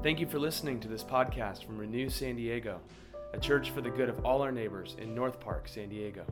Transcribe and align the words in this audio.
Thank 0.00 0.20
you 0.20 0.28
for 0.28 0.38
listening 0.38 0.78
to 0.80 0.88
this 0.88 1.02
podcast 1.02 1.64
from 1.64 1.76
Renew 1.76 2.08
San 2.08 2.36
Diego, 2.36 2.80
a 3.34 3.38
church 3.38 3.70
for 3.70 3.80
the 3.80 3.90
good 3.90 4.08
of 4.08 4.24
all 4.24 4.42
our 4.42 4.52
neighbors 4.52 4.94
in 5.00 5.12
North 5.12 5.40
Park, 5.40 5.66
San 5.66 5.88
Diego. 5.88 6.24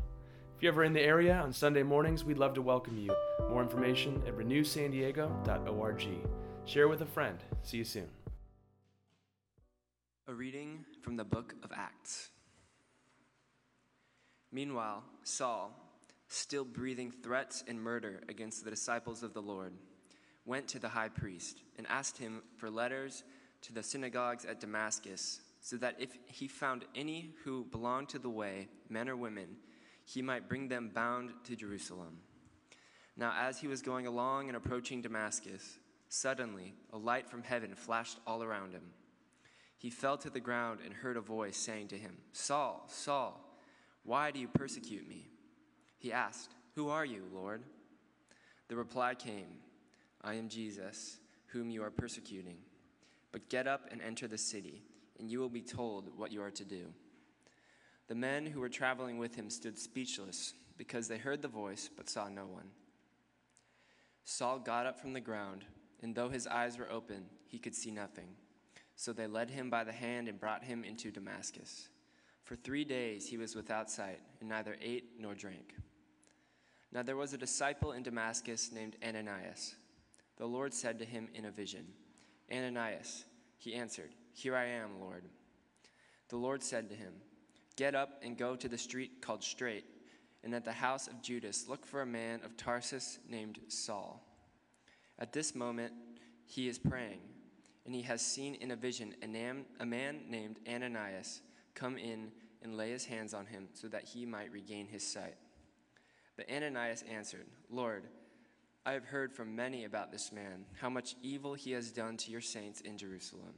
If 0.57 0.63
you're 0.63 0.71
ever 0.71 0.85
in 0.85 0.93
the 0.93 1.01
area 1.01 1.35
on 1.35 1.53
Sunday 1.53 1.83
mornings, 1.83 2.25
we'd 2.25 2.39
love 2.39 2.55
to 2.55 2.63
welcome 2.63 2.97
you. 2.97 3.13
More 3.51 3.63
information 3.63 4.23
at 4.25 4.37
renewsandiego.org. 4.37 6.09
Share 6.65 6.87
with 6.87 7.01
a 7.01 7.07
friend. 7.07 7.39
See 7.65 7.79
you 7.79 7.85
soon. 7.85 8.09
A 10.29 10.33
reading 10.33 10.85
from 11.03 11.17
the 11.17 11.25
book 11.25 11.57
of 11.65 11.73
Acts. 11.75 12.29
Meanwhile, 14.53 15.03
Saul, 15.25 15.73
still 16.29 16.65
breathing 16.65 17.11
threats 17.11 17.65
and 17.67 17.83
murder 17.83 18.23
against 18.29 18.65
the 18.65 18.71
disciples 18.71 19.25
of 19.25 19.35
the 19.35 19.43
Lord, 19.43 19.73
went 20.45 20.69
to 20.69 20.79
the 20.79 20.89
high 20.89 21.09
priest 21.09 21.63
and 21.77 21.87
asked 21.89 22.17
him 22.17 22.43
for 22.59 22.71
letters 22.71 23.25
to 23.63 23.73
the 23.73 23.83
synagogues 23.83 24.45
at 24.45 24.61
Damascus, 24.61 25.41
so 25.61 25.77
that 25.77 25.97
if 25.99 26.11
he 26.27 26.49
found 26.49 26.85
any 26.95 27.33
who 27.45 27.65
belonged 27.65 28.09
to 28.11 28.19
the 28.19 28.31
way, 28.31 28.69
men 28.89 29.09
or 29.09 29.17
women, 29.17 29.57
he 30.05 30.23
might 30.23 30.49
bring 30.49 30.69
them 30.69 30.91
bound 30.95 31.33
to 31.45 31.57
Jerusalem. 31.57 32.19
Now, 33.17 33.35
as 33.39 33.59
he 33.59 33.67
was 33.67 33.83
going 33.83 34.07
along 34.07 34.49
and 34.49 34.57
approaching 34.57 35.03
Damascus, 35.03 35.79
suddenly 36.09 36.75
a 36.93 36.99
light 36.99 37.29
from 37.29 37.43
heaven 37.43 37.75
flashed 37.75 38.19
all 38.27 38.43
around 38.43 38.73
him. 38.73 38.93
He 39.79 39.91
fell 39.91 40.17
to 40.19 40.31
the 40.31 40.41
ground 40.41 40.81
and 40.85 40.95
heard 40.95 41.17
a 41.17 41.21
voice 41.21 41.57
saying 41.57 41.89
to 41.89 41.99
him, 41.99 42.17
Saul, 42.33 42.85
Saul, 42.89 43.41
why 44.05 44.31
do 44.31 44.39
you 44.39 44.49
persecute 44.49 45.09
me? 45.09 45.29
He 45.99 46.13
asked, 46.13 46.55
Who 46.75 46.89
are 46.89 47.05
you, 47.05 47.25
Lord? 47.35 47.63
The 48.69 48.77
reply 48.77 49.15
came, 49.15 49.59
I 50.23 50.35
am 50.35 50.49
Jesus, 50.49 51.19
whom 51.47 51.71
you 51.71 51.83
are 51.83 51.91
persecuting. 51.91 52.59
But 53.37 53.51
get 53.51 53.67
up 53.67 53.89
and 53.93 54.01
enter 54.01 54.27
the 54.27 54.39
city, 54.39 54.83
and 55.19 55.31
you 55.31 55.41
will 55.41 55.51
be 55.51 55.61
told 55.61 56.09
what 56.17 56.33
you 56.33 56.41
are 56.41 56.51
to 56.53 56.65
do. 56.65 56.87
The 58.09 58.15
men 58.15 58.47
who 58.47 58.61
were 58.61 58.71
traveling 58.71 59.19
with 59.19 59.35
him 59.35 59.51
stood 59.51 59.79
speechless 59.79 60.55
because 60.79 61.07
they 61.07 61.19
heard 61.19 61.43
the 61.43 61.47
voice 61.47 61.91
but 61.95 62.09
saw 62.09 62.31
no 62.31 62.47
one. 62.47 62.71
Saul 64.25 64.59
got 64.59 64.87
up 64.87 64.99
from 64.99 65.13
the 65.13 65.21
ground, 65.21 65.67
and 66.03 66.15
though 66.15 66.31
his 66.31 66.47
eyes 66.47 66.79
were 66.79 66.91
open, 66.91 67.27
he 67.47 67.59
could 67.59 67.75
see 67.75 67.91
nothing. 67.91 68.29
So 68.95 69.13
they 69.13 69.27
led 69.27 69.51
him 69.51 69.69
by 69.69 69.85
the 69.85 69.93
hand 69.93 70.29
and 70.29 70.41
brought 70.41 70.65
him 70.65 70.83
into 70.83 71.11
Damascus. 71.11 71.91
For 72.43 72.57
three 72.57 72.87
days 72.87 73.29
he 73.29 73.37
was 73.37 73.55
without 73.55 73.91
sight, 73.91 74.21
and 74.41 74.49
neither 74.49 74.79
ate 74.81 75.21
nor 75.21 75.35
drank. 75.35 75.75
Now 76.91 77.03
there 77.03 77.17
was 77.17 77.35
a 77.35 77.37
disciple 77.37 77.93
in 77.93 78.03
Damascus 78.03 78.73
named 78.73 78.97
Ananias. 79.07 79.75
The 80.39 80.47
Lord 80.47 80.73
said 80.73 80.99
to 81.01 81.05
him 81.05 81.29
in 81.35 81.45
a 81.45 81.51
vision, 81.51 81.85
Ananias, 82.53 83.25
he 83.59 83.75
answered, 83.75 84.11
Here 84.33 84.57
I 84.57 84.67
am, 84.67 85.01
Lord. 85.01 85.25
The 86.29 86.37
Lord 86.37 86.63
said 86.63 86.89
to 86.91 86.97
him, 86.97 87.15
Get 87.77 87.95
up 87.95 88.21
and 88.23 88.39
go 88.39 88.57
to 88.57 88.69
the 88.69 88.79
street 88.79 89.21
called 89.21 89.45
Straight, 89.45 89.85
and 90.43 90.55
at 90.55 90.65
the 90.65 90.73
house 90.73 91.09
of 91.09 91.23
Judas 91.23 91.69
look 91.69 91.85
for 91.85 92.03
a 92.03 92.07
man 92.07 92.41
of 92.45 92.57
Tarsus 92.57 93.19
named 93.29 93.59
Saul. 93.69 94.23
At 95.19 95.33
this 95.33 95.55
moment 95.55 95.93
he 96.45 96.69
is 96.69 96.79
praying, 96.79 97.21
and 97.85 97.95
he 97.95 98.03
has 98.03 98.23
seen 98.23 98.55
in 98.57 98.71
a 98.71 98.77
vision 98.77 99.15
a, 99.23 99.87
man 99.87 100.21
named 100.29 100.59
Ananias 100.69 101.43
come 101.75 101.99
in 101.99 102.31
and 102.63 102.77
lay 102.77 102.91
his 102.91 103.05
hands 103.05 103.35
on 103.35 103.47
him 103.47 103.69
so 103.75 103.89
that 103.89 104.05
he 104.05 104.25
might 104.25 104.53
regain 104.53 104.87
his 104.87 105.07
sight. 105.07 105.37
But 106.37 106.51
Ananias 106.51 107.05
answered, 107.11 107.47
Lord, 107.71 108.05
I 108.87 108.93
have 108.93 109.05
heard 109.05 109.33
from 109.33 109.57
many 109.57 109.85
about 109.85 110.13
this 110.13 110.31
man, 110.31 110.65
how 110.81 110.89
much 110.89 111.17
evil 111.21 111.55
he 111.55 111.73
has 111.73 111.91
done 111.91 112.17
to 112.19 112.31
your 112.31 112.41
saints 112.41 112.83
in 112.83 112.97
Jerusalem. 112.97 113.55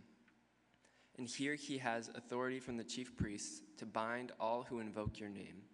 And 1.18 1.28
here 1.28 1.54
he 1.54 1.76
has 1.76 2.08
authority 2.14 2.60
from 2.60 2.78
the 2.78 2.84
chief 2.84 3.14
priests 3.14 3.60
to 3.76 3.84
bind 3.84 4.32
all 4.40 4.62
who 4.62 4.80
invoke 4.80 5.20
your 5.20 5.28
name. 5.28 5.64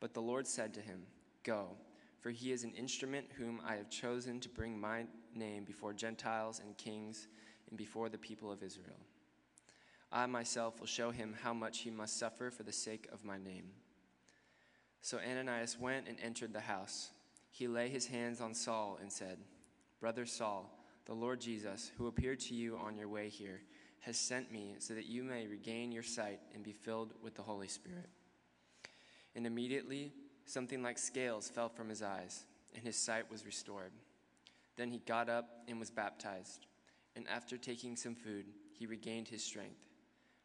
But 0.00 0.14
the 0.14 0.20
Lord 0.20 0.48
said 0.48 0.74
to 0.74 0.80
him, 0.80 1.04
Go, 1.44 1.76
for 2.20 2.30
he 2.30 2.50
is 2.50 2.64
an 2.64 2.72
instrument 2.72 3.26
whom 3.38 3.60
I 3.64 3.76
have 3.76 3.88
chosen 3.88 4.40
to 4.40 4.48
bring 4.48 4.80
my 4.80 5.04
name 5.32 5.62
before 5.62 5.92
Gentiles 5.92 6.58
and 6.58 6.76
kings 6.76 7.28
and 7.68 7.78
before 7.78 8.08
the 8.08 8.18
people 8.18 8.50
of 8.50 8.64
Israel. 8.64 9.06
I 10.10 10.26
myself 10.26 10.80
will 10.80 10.88
show 10.88 11.12
him 11.12 11.36
how 11.40 11.54
much 11.54 11.78
he 11.78 11.90
must 11.92 12.18
suffer 12.18 12.50
for 12.50 12.64
the 12.64 12.72
sake 12.72 13.06
of 13.12 13.24
my 13.24 13.38
name. 13.38 13.66
So 15.02 15.18
Ananias 15.18 15.78
went 15.78 16.08
and 16.08 16.18
entered 16.20 16.52
the 16.52 16.60
house. 16.60 17.12
He 17.52 17.68
lay 17.68 17.90
his 17.90 18.06
hands 18.06 18.40
on 18.40 18.54
Saul 18.54 18.98
and 19.00 19.12
said, 19.12 19.36
Brother 20.00 20.24
Saul, 20.24 20.68
the 21.04 21.12
Lord 21.12 21.40
Jesus, 21.40 21.92
who 21.98 22.06
appeared 22.06 22.40
to 22.40 22.54
you 22.54 22.78
on 22.78 22.96
your 22.96 23.08
way 23.08 23.28
here, 23.28 23.60
has 24.00 24.16
sent 24.16 24.50
me 24.50 24.74
so 24.78 24.94
that 24.94 25.06
you 25.06 25.22
may 25.22 25.46
regain 25.46 25.92
your 25.92 26.02
sight 26.02 26.40
and 26.54 26.64
be 26.64 26.72
filled 26.72 27.12
with 27.22 27.34
the 27.34 27.42
Holy 27.42 27.68
Spirit. 27.68 28.08
And 29.36 29.46
immediately 29.46 30.12
something 30.46 30.82
like 30.82 30.98
scales 30.98 31.48
fell 31.48 31.68
from 31.68 31.90
his 31.90 32.02
eyes, 32.02 32.46
and 32.74 32.82
his 32.82 32.96
sight 32.96 33.30
was 33.30 33.44
restored. 33.44 33.92
Then 34.76 34.90
he 34.90 34.98
got 35.06 35.28
up 35.28 35.50
and 35.68 35.78
was 35.78 35.90
baptized, 35.90 36.66
and 37.14 37.28
after 37.28 37.58
taking 37.58 37.96
some 37.96 38.14
food, 38.14 38.46
he 38.78 38.86
regained 38.86 39.28
his 39.28 39.44
strength. 39.44 39.84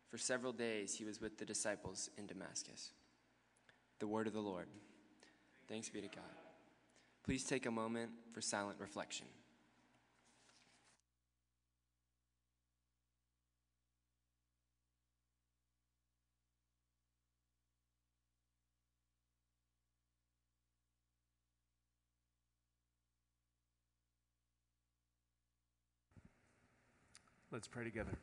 For 0.10 0.18
several 0.18 0.52
days 0.52 0.94
he 0.94 1.06
was 1.06 1.22
with 1.22 1.38
the 1.38 1.46
disciples 1.46 2.10
in 2.18 2.28
Damascus. 2.28 2.92
The 4.00 4.08
word 4.08 4.28
of 4.28 4.34
the 4.34 4.40
Lord. 4.40 4.68
Thanks 5.68 5.90
be 5.90 6.02
to 6.02 6.08
God. 6.08 6.47
Please 7.28 7.44
take 7.44 7.66
a 7.66 7.72
moment 7.72 8.10
for 8.32 8.40
silent 8.40 8.78
reflection. 8.80 9.26
Let's 27.52 27.68
pray 27.68 27.84
together. 27.84 28.18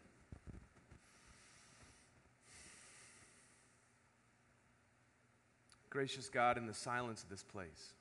Gracious 5.91 6.31
God, 6.31 6.57
in 6.57 6.67
the 6.67 6.73
silence 6.73 7.23
of 7.23 7.29
this 7.29 7.43
place, 7.43 7.93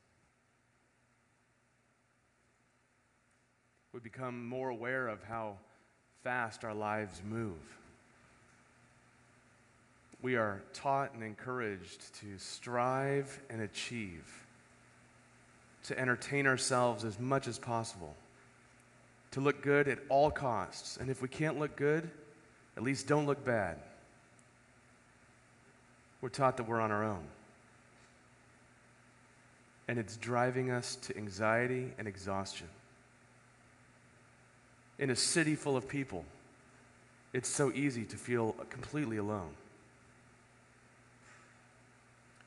we 3.94 4.00
become 4.00 4.48
more 4.48 4.70
aware 4.70 5.08
of 5.08 5.24
how 5.24 5.56
fast 6.24 6.66
our 6.66 6.74
lives 6.74 7.22
move. 7.30 7.54
We 10.22 10.36
are 10.36 10.64
taught 10.74 11.14
and 11.14 11.22
encouraged 11.22 12.16
to 12.22 12.38
strive 12.38 13.40
and 13.50 13.62
achieve, 13.62 14.26
to 15.84 16.00
entertain 16.00 16.48
ourselves 16.48 17.04
as 17.04 17.20
much 17.20 17.48
as 17.48 17.60
possible, 17.60 18.16
to 19.32 19.42
look 19.42 19.62
good 19.62 19.88
at 19.88 20.00
all 20.10 20.32
costs. 20.32 20.98
And 20.98 21.10
if 21.10 21.22
we 21.22 21.28
can't 21.28 21.60
look 21.60 21.76
good, 21.76 22.10
at 22.76 22.84
least 22.84 23.08
don't 23.08 23.28
look 23.28 23.46
bad. 23.46 23.78
We're 26.22 26.30
taught 26.30 26.58
that 26.58 26.68
we're 26.68 26.82
on 26.82 26.92
our 26.92 27.04
own. 27.04 27.28
And 29.88 30.00
it's 30.00 30.16
driving 30.18 30.72
us 30.72 30.96
to 30.96 31.18
anxiety 31.18 31.94
and 32.00 32.08
exhaustion 32.08 32.70
in 35.00 35.10
a 35.10 35.16
city 35.16 35.56
full 35.56 35.76
of 35.76 35.88
people, 35.88 36.26
it's 37.34 37.50
so 37.50 37.72
easy 37.72 38.06
to 38.06 38.16
feel 38.16 38.54
completely 38.70 39.18
alone. 39.18 39.52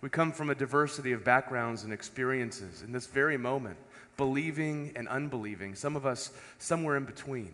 We 0.00 0.08
come 0.08 0.30
from 0.30 0.50
a 0.50 0.54
diversity 0.54 1.12
of 1.12 1.24
backgrounds 1.24 1.82
and 1.82 1.92
experiences 1.92 2.82
in 2.82 2.92
this 2.92 3.06
very 3.06 3.36
moment, 3.36 3.76
believing 4.16 4.92
and 4.94 5.08
unbelieving, 5.08 5.74
some 5.74 5.96
of 5.96 6.06
us 6.06 6.30
somewhere 6.58 6.96
in 6.96 7.04
between. 7.04 7.52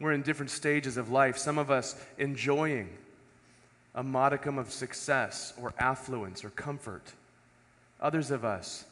We're 0.00 0.12
in 0.12 0.22
different 0.22 0.50
stages 0.50 0.96
of 0.96 1.10
life, 1.10 1.36
some 1.36 1.58
of 1.58 1.70
us 1.70 1.94
enjoying 2.16 2.88
a 3.94 4.02
modicum 4.02 4.56
of 4.56 4.72
success 4.72 5.52
or 5.60 5.74
affluence 5.78 6.42
or 6.42 6.50
comfort, 6.50 7.12
others 8.00 8.30
of 8.30 8.44
us 8.44 8.86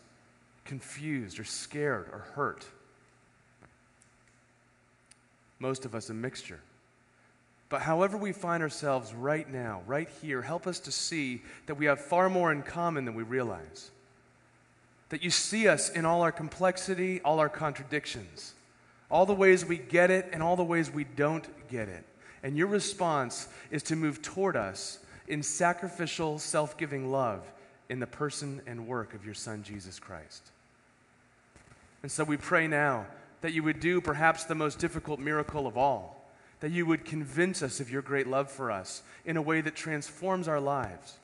confused 0.69 1.41
or 1.41 1.45
scared 1.45 2.09
or 2.13 2.21
hurt. 2.35 2.65
Most 5.59 5.85
of 5.85 5.95
us 5.95 6.11
a 6.11 6.15
mixture. 6.15 6.61
But 7.69 7.83
however 7.83 8.17
we 8.17 8.33
find 8.33 8.63
ourselves 8.63 9.13
right 9.13 9.51
now, 9.51 9.83
right 9.87 10.09
here, 10.23 10.41
help 10.41 10.67
us 10.67 10.79
to 10.81 10.93
see 10.93 11.43
that 11.67 11.75
we 11.75 11.87
have 11.87 12.01
far 12.01 12.31
more 12.31 12.53
in 12.53 12.63
common 12.63 13.05
than 13.05 13.15
we 13.15 13.25
realize. 13.25 13.91
That 15.09 15.23
you 15.23 15.31
see 15.31 15.69
us 15.69 15.91
in 15.91 16.05
all 16.05 16.23
our 16.23 16.33
complexity, 16.33 17.21
all 17.23 17.41
our 17.41 17.49
contradictions, 17.49 18.55
all 19.11 19.27
the 19.27 19.35
ways 19.35 19.65
we 19.65 19.79
get 19.79 20.11
it 20.11 20.29
and 20.33 20.43
all 20.43 20.55
the 20.57 20.63
ways 20.63 20.91
we 20.91 21.05
don't 21.05 21.47
get 21.69 21.89
it. 21.89 22.05
And 22.43 22.57
your 22.57 22.69
response 22.69 23.49
is 23.71 23.83
to 23.85 23.97
move 23.97 24.23
toward 24.23 24.57
us 24.57 25.01
in 25.27 25.43
sacrificial, 25.43 26.39
self 26.39 26.77
giving 26.77 27.11
love 27.11 27.51
in 27.89 28.01
the 28.01 28.07
person 28.07 28.61
and 28.67 28.87
work 28.87 29.15
of 29.15 29.25
your 29.25 29.35
Son, 29.35 29.63
Jesus 29.63 29.99
Christ. 29.99 30.51
And 32.03 32.11
so 32.11 32.25
we 32.25 32.37
pray 32.37 32.67
now 32.67 33.07
that 33.41 33.53
you 33.53 33.63
would 33.63 33.81
do 33.81 34.01
perhaps 34.01 34.45
the 34.45 34.55
most 34.55 34.79
difficult 34.79 35.21
miracle 35.21 35.67
of 35.67 35.77
all, 35.77 36.29
that 36.61 36.71
you 36.71 36.87
would 36.87 37.05
convince 37.05 37.63
us 37.63 37.81
of 37.81 37.91
your 37.91 38.03
great 38.03 38.27
love 38.27 38.51
for 38.51 38.71
us 38.71 39.03
in 39.25 39.37
a 39.37 39.43
way 39.43 39.61
that 39.61 39.77
transforms 39.77 40.49
our 40.49 40.61
lives. 40.61 41.19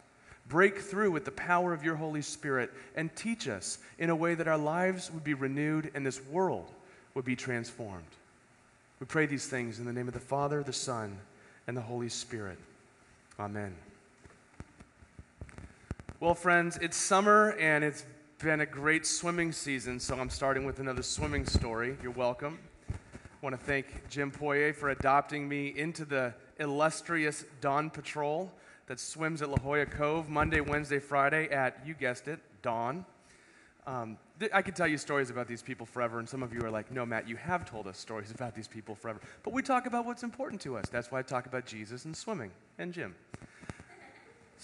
Break 0.49 0.79
through 0.79 1.11
with 1.11 1.25
the 1.25 1.31
power 1.31 1.73
of 1.73 1.85
your 1.85 1.97
Holy 1.97 2.23
Spirit 2.23 2.71
and 2.95 3.15
teach 3.17 3.49
us 3.49 3.79
in 3.99 4.11
a 4.11 4.17
way 4.17 4.35
that 4.35 4.49
our 4.49 4.59
lives 4.59 5.11
would 5.11 5.25
be 5.25 5.35
renewed 5.35 5.91
and 5.95 6.05
this 6.05 6.25
world 6.27 6.71
would 7.15 7.25
be 7.25 7.37
transformed. 7.37 8.05
We 9.01 9.07
pray 9.07 9.27
these 9.27 9.47
things 9.47 9.79
in 9.79 9.87
the 9.87 9.93
name 9.93 10.09
of 10.09 10.15
the 10.15 10.21
Father, 10.21 10.63
the 10.63 10.73
Son, 10.73 11.19
and 11.67 11.77
the 11.77 11.81
Holy 11.81 12.09
Spirit. 12.09 12.59
Amen. 13.41 13.75
Well, 16.21 16.35
friends, 16.35 16.79
it's 16.81 16.97
summer 16.97 17.53
and 17.59 17.83
it's 17.83 18.05
been 18.45 18.61
a 18.61 18.67
great 18.67 19.07
swimming 19.07 19.53
season, 19.53 19.99
so 19.99 20.15
I'm 20.19 20.29
starting 20.29 20.67
with 20.67 20.79
another 20.79 21.03
swimming 21.03 21.47
story. 21.47 21.97
You're 22.03 22.13
welcome. 22.13 22.59
I 22.91 22.95
want 23.41 23.59
to 23.59 23.65
thank 23.65 24.07
Jim 24.11 24.31
Poirier 24.31 24.75
for 24.75 24.91
adopting 24.91 25.49
me 25.49 25.69
into 25.69 26.05
the 26.05 26.35
illustrious 26.61 27.47
Dawn 27.63 27.89
Patrol 27.89 28.53
that 28.87 29.01
swims 29.01 29.41
at 29.41 29.49
La 29.49 29.57
Jolla 29.57 29.87
Cove 29.87 30.29
Monday, 30.29 30.61
Wednesday, 30.61 30.99
Friday 30.99 31.49
at, 31.49 31.79
you 31.87 31.95
guessed 31.95 32.29
it, 32.29 32.39
dawn. 32.61 33.07
Um, 33.87 34.19
th- 34.39 34.53
I 34.53 34.61
could 34.61 34.77
tell 34.77 34.89
you 34.89 34.99
stories 34.99 35.31
about 35.31 35.49
these 35.49 35.63
people 35.63 35.87
forever, 35.87 36.19
and 36.19 36.29
some 36.29 36.43
of 36.43 36.53
you 36.53 36.61
are 36.67 36.71
like, 36.71 36.93
no, 36.93 37.07
Matt, 37.07 37.27
you 37.27 37.37
have 37.37 37.65
told 37.65 37.87
us 37.87 37.97
stories 37.97 38.31
about 38.31 38.55
these 38.55 38.69
people 38.69 38.95
forever. 38.95 39.21
But 39.43 39.55
we 39.55 39.63
talk 39.63 39.87
about 39.87 40.05
what's 40.05 40.23
important 40.23 40.61
to 40.63 40.77
us. 40.77 40.85
That's 40.91 41.11
why 41.11 41.21
I 41.21 41.23
talk 41.23 41.47
about 41.47 41.65
Jesus 41.65 42.05
and 42.05 42.15
swimming 42.15 42.51
and 42.77 42.93
Jim. 42.93 43.15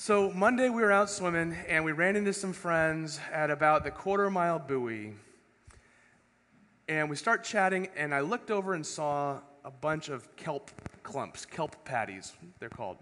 So 0.02 0.32
Monday 0.32 0.70
we 0.70 0.80
were 0.80 0.92
out 0.92 1.10
swimming, 1.10 1.54
and 1.68 1.84
we 1.84 1.92
ran 1.92 2.16
into 2.16 2.32
some 2.32 2.54
friends 2.54 3.20
at 3.30 3.50
about 3.50 3.84
the 3.84 3.90
quarter 3.90 4.30
mile 4.30 4.58
buoy. 4.58 5.12
And 6.88 7.10
we 7.10 7.16
start 7.16 7.44
chatting, 7.44 7.86
and 7.94 8.14
I 8.14 8.20
looked 8.20 8.50
over 8.50 8.72
and 8.72 8.86
saw 8.86 9.40
a 9.62 9.70
bunch 9.70 10.08
of 10.08 10.34
kelp 10.36 10.70
clumps, 11.02 11.44
kelp 11.44 11.84
patties, 11.84 12.32
they're 12.60 12.70
called. 12.70 12.96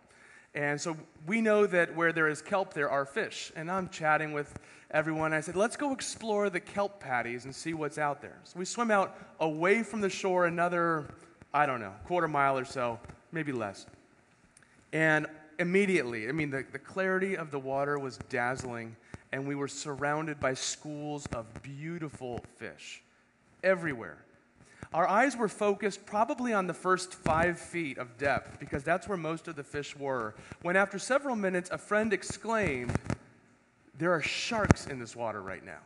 And 0.56 0.80
so 0.80 0.96
we 1.24 1.40
know 1.40 1.66
that 1.66 1.94
where 1.94 2.12
there 2.12 2.26
is 2.26 2.42
kelp, 2.42 2.74
there 2.74 2.90
are 2.90 3.06
fish. 3.06 3.52
And 3.54 3.70
I'm 3.70 3.88
chatting 3.90 4.32
with 4.32 4.58
everyone. 4.90 5.32
I 5.32 5.40
said, 5.40 5.54
let's 5.54 5.76
go 5.76 5.92
explore 5.92 6.50
the 6.50 6.58
kelp 6.58 6.98
patties 6.98 7.44
and 7.44 7.54
see 7.54 7.74
what's 7.74 7.98
out 7.98 8.20
there. 8.20 8.40
So 8.42 8.58
we 8.58 8.64
swim 8.64 8.90
out 8.90 9.16
away 9.38 9.84
from 9.84 10.00
the 10.00 10.10
shore 10.10 10.46
another, 10.46 11.06
I 11.54 11.64
don't 11.64 11.78
know, 11.78 11.94
quarter 12.06 12.26
mile 12.26 12.58
or 12.58 12.64
so, 12.64 12.98
maybe 13.30 13.52
less. 13.52 13.86
And 14.92 15.28
immediately, 15.58 16.28
I 16.28 16.32
mean, 16.32 16.50
the, 16.50 16.64
the 16.70 16.78
clarity 16.78 17.36
of 17.36 17.50
the 17.50 17.58
water 17.58 17.98
was 17.98 18.18
dazzling, 18.28 18.96
and 19.32 19.46
we 19.46 19.54
were 19.54 19.68
surrounded 19.68 20.40
by 20.40 20.54
schools 20.54 21.26
of 21.34 21.46
beautiful 21.62 22.44
fish 22.56 23.02
everywhere. 23.62 24.18
Our 24.94 25.06
eyes 25.06 25.36
were 25.36 25.48
focused 25.48 26.06
probably 26.06 26.54
on 26.54 26.66
the 26.66 26.74
first 26.74 27.12
five 27.12 27.58
feet 27.58 27.98
of 27.98 28.16
depth 28.16 28.58
because 28.58 28.82
that's 28.82 29.06
where 29.06 29.18
most 29.18 29.46
of 29.46 29.56
the 29.56 29.64
fish 29.64 29.94
were. 29.94 30.34
When 30.62 30.76
after 30.76 30.98
several 30.98 31.36
minutes, 31.36 31.68
a 31.70 31.76
friend 31.76 32.12
exclaimed, 32.12 32.92
There 33.98 34.12
are 34.12 34.22
sharks 34.22 34.86
in 34.86 34.98
this 34.98 35.14
water 35.14 35.42
right 35.42 35.64
now. 35.64 35.80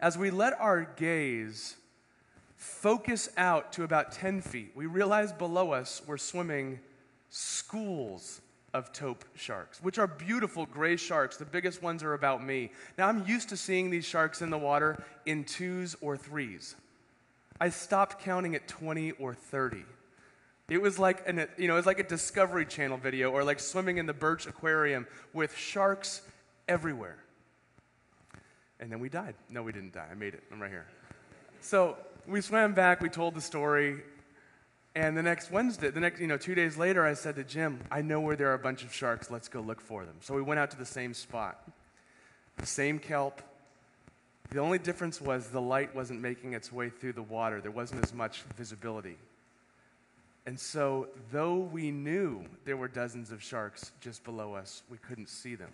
As 0.00 0.16
we 0.16 0.30
let 0.30 0.58
our 0.58 0.84
gaze 0.96 1.76
focus 2.56 3.28
out 3.36 3.72
to 3.74 3.82
about 3.82 4.12
10 4.12 4.40
feet, 4.40 4.72
we 4.74 4.86
realized 4.86 5.36
below 5.36 5.72
us 5.72 6.00
were 6.06 6.18
swimming 6.18 6.80
schools 7.30 8.40
of 8.74 8.92
tope 8.92 9.24
sharks, 9.34 9.82
which 9.82 9.98
are 9.98 10.06
beautiful 10.06 10.66
gray 10.66 10.96
sharks. 10.96 11.36
The 11.36 11.44
biggest 11.44 11.82
ones 11.82 12.02
are 12.02 12.14
about 12.14 12.44
me. 12.44 12.70
Now, 12.96 13.08
I'm 13.08 13.26
used 13.26 13.48
to 13.48 13.56
seeing 13.56 13.90
these 13.90 14.04
sharks 14.04 14.42
in 14.42 14.50
the 14.50 14.58
water 14.58 15.02
in 15.26 15.44
twos 15.44 15.96
or 16.00 16.16
threes. 16.16 16.76
I 17.60 17.70
stopped 17.70 18.20
counting 18.20 18.54
at 18.54 18.68
20 18.68 19.12
or 19.12 19.34
30. 19.34 19.84
It 20.68 20.82
was 20.82 20.98
like 20.98 21.26
an, 21.26 21.48
you 21.56 21.66
know, 21.66 21.74
it 21.74 21.78
was 21.78 21.86
like 21.86 21.98
a 21.98 22.04
Discovery 22.04 22.66
Channel 22.66 22.98
video 22.98 23.30
or 23.30 23.42
like 23.42 23.58
swimming 23.58 23.96
in 23.96 24.04
the 24.04 24.12
Birch 24.12 24.46
Aquarium 24.46 25.06
with 25.32 25.56
sharks 25.56 26.20
everywhere. 26.68 27.16
And 28.80 28.92
then 28.92 29.00
we 29.00 29.08
died. 29.08 29.34
No, 29.48 29.62
we 29.62 29.72
didn't 29.72 29.94
die. 29.94 30.06
I 30.10 30.14
made 30.14 30.34
it. 30.34 30.42
I'm 30.52 30.60
right 30.60 30.70
here. 30.70 30.86
So 31.60 31.96
we 32.26 32.42
swam 32.42 32.74
back. 32.74 33.00
We 33.00 33.08
told 33.08 33.34
the 33.34 33.40
story. 33.40 34.02
And 34.94 35.16
the 35.16 35.22
next 35.22 35.50
Wednesday, 35.50 35.90
the 35.90 36.00
next, 36.00 36.20
you 36.20 36.26
know, 36.26 36.36
two 36.36 36.54
days 36.54 36.76
later, 36.76 37.04
I 37.04 37.14
said 37.14 37.36
to 37.36 37.44
Jim, 37.44 37.80
I 37.90 38.02
know 38.02 38.20
where 38.20 38.36
there 38.36 38.48
are 38.48 38.54
a 38.54 38.58
bunch 38.58 38.82
of 38.82 38.92
sharks. 38.92 39.30
Let's 39.30 39.48
go 39.48 39.60
look 39.60 39.80
for 39.80 40.04
them. 40.04 40.16
So 40.20 40.34
we 40.34 40.42
went 40.42 40.58
out 40.58 40.70
to 40.72 40.78
the 40.78 40.86
same 40.86 41.14
spot, 41.14 41.70
the 42.56 42.66
same 42.66 42.98
kelp, 42.98 43.42
the 44.50 44.60
only 44.60 44.78
difference 44.78 45.20
was 45.20 45.48
the 45.48 45.60
light 45.60 45.94
wasn't 45.94 46.22
making 46.22 46.54
its 46.54 46.72
way 46.72 46.88
through 46.88 47.12
the 47.12 47.22
water, 47.22 47.60
there 47.60 47.70
wasn't 47.70 48.02
as 48.02 48.14
much 48.14 48.42
visibility. 48.56 49.16
And 50.46 50.58
so, 50.58 51.08
though 51.30 51.56
we 51.56 51.90
knew 51.90 52.42
there 52.64 52.78
were 52.78 52.88
dozens 52.88 53.30
of 53.30 53.42
sharks 53.42 53.92
just 54.00 54.24
below 54.24 54.54
us, 54.54 54.82
we 54.90 54.96
couldn't 54.96 55.28
see 55.28 55.54
them. 55.54 55.70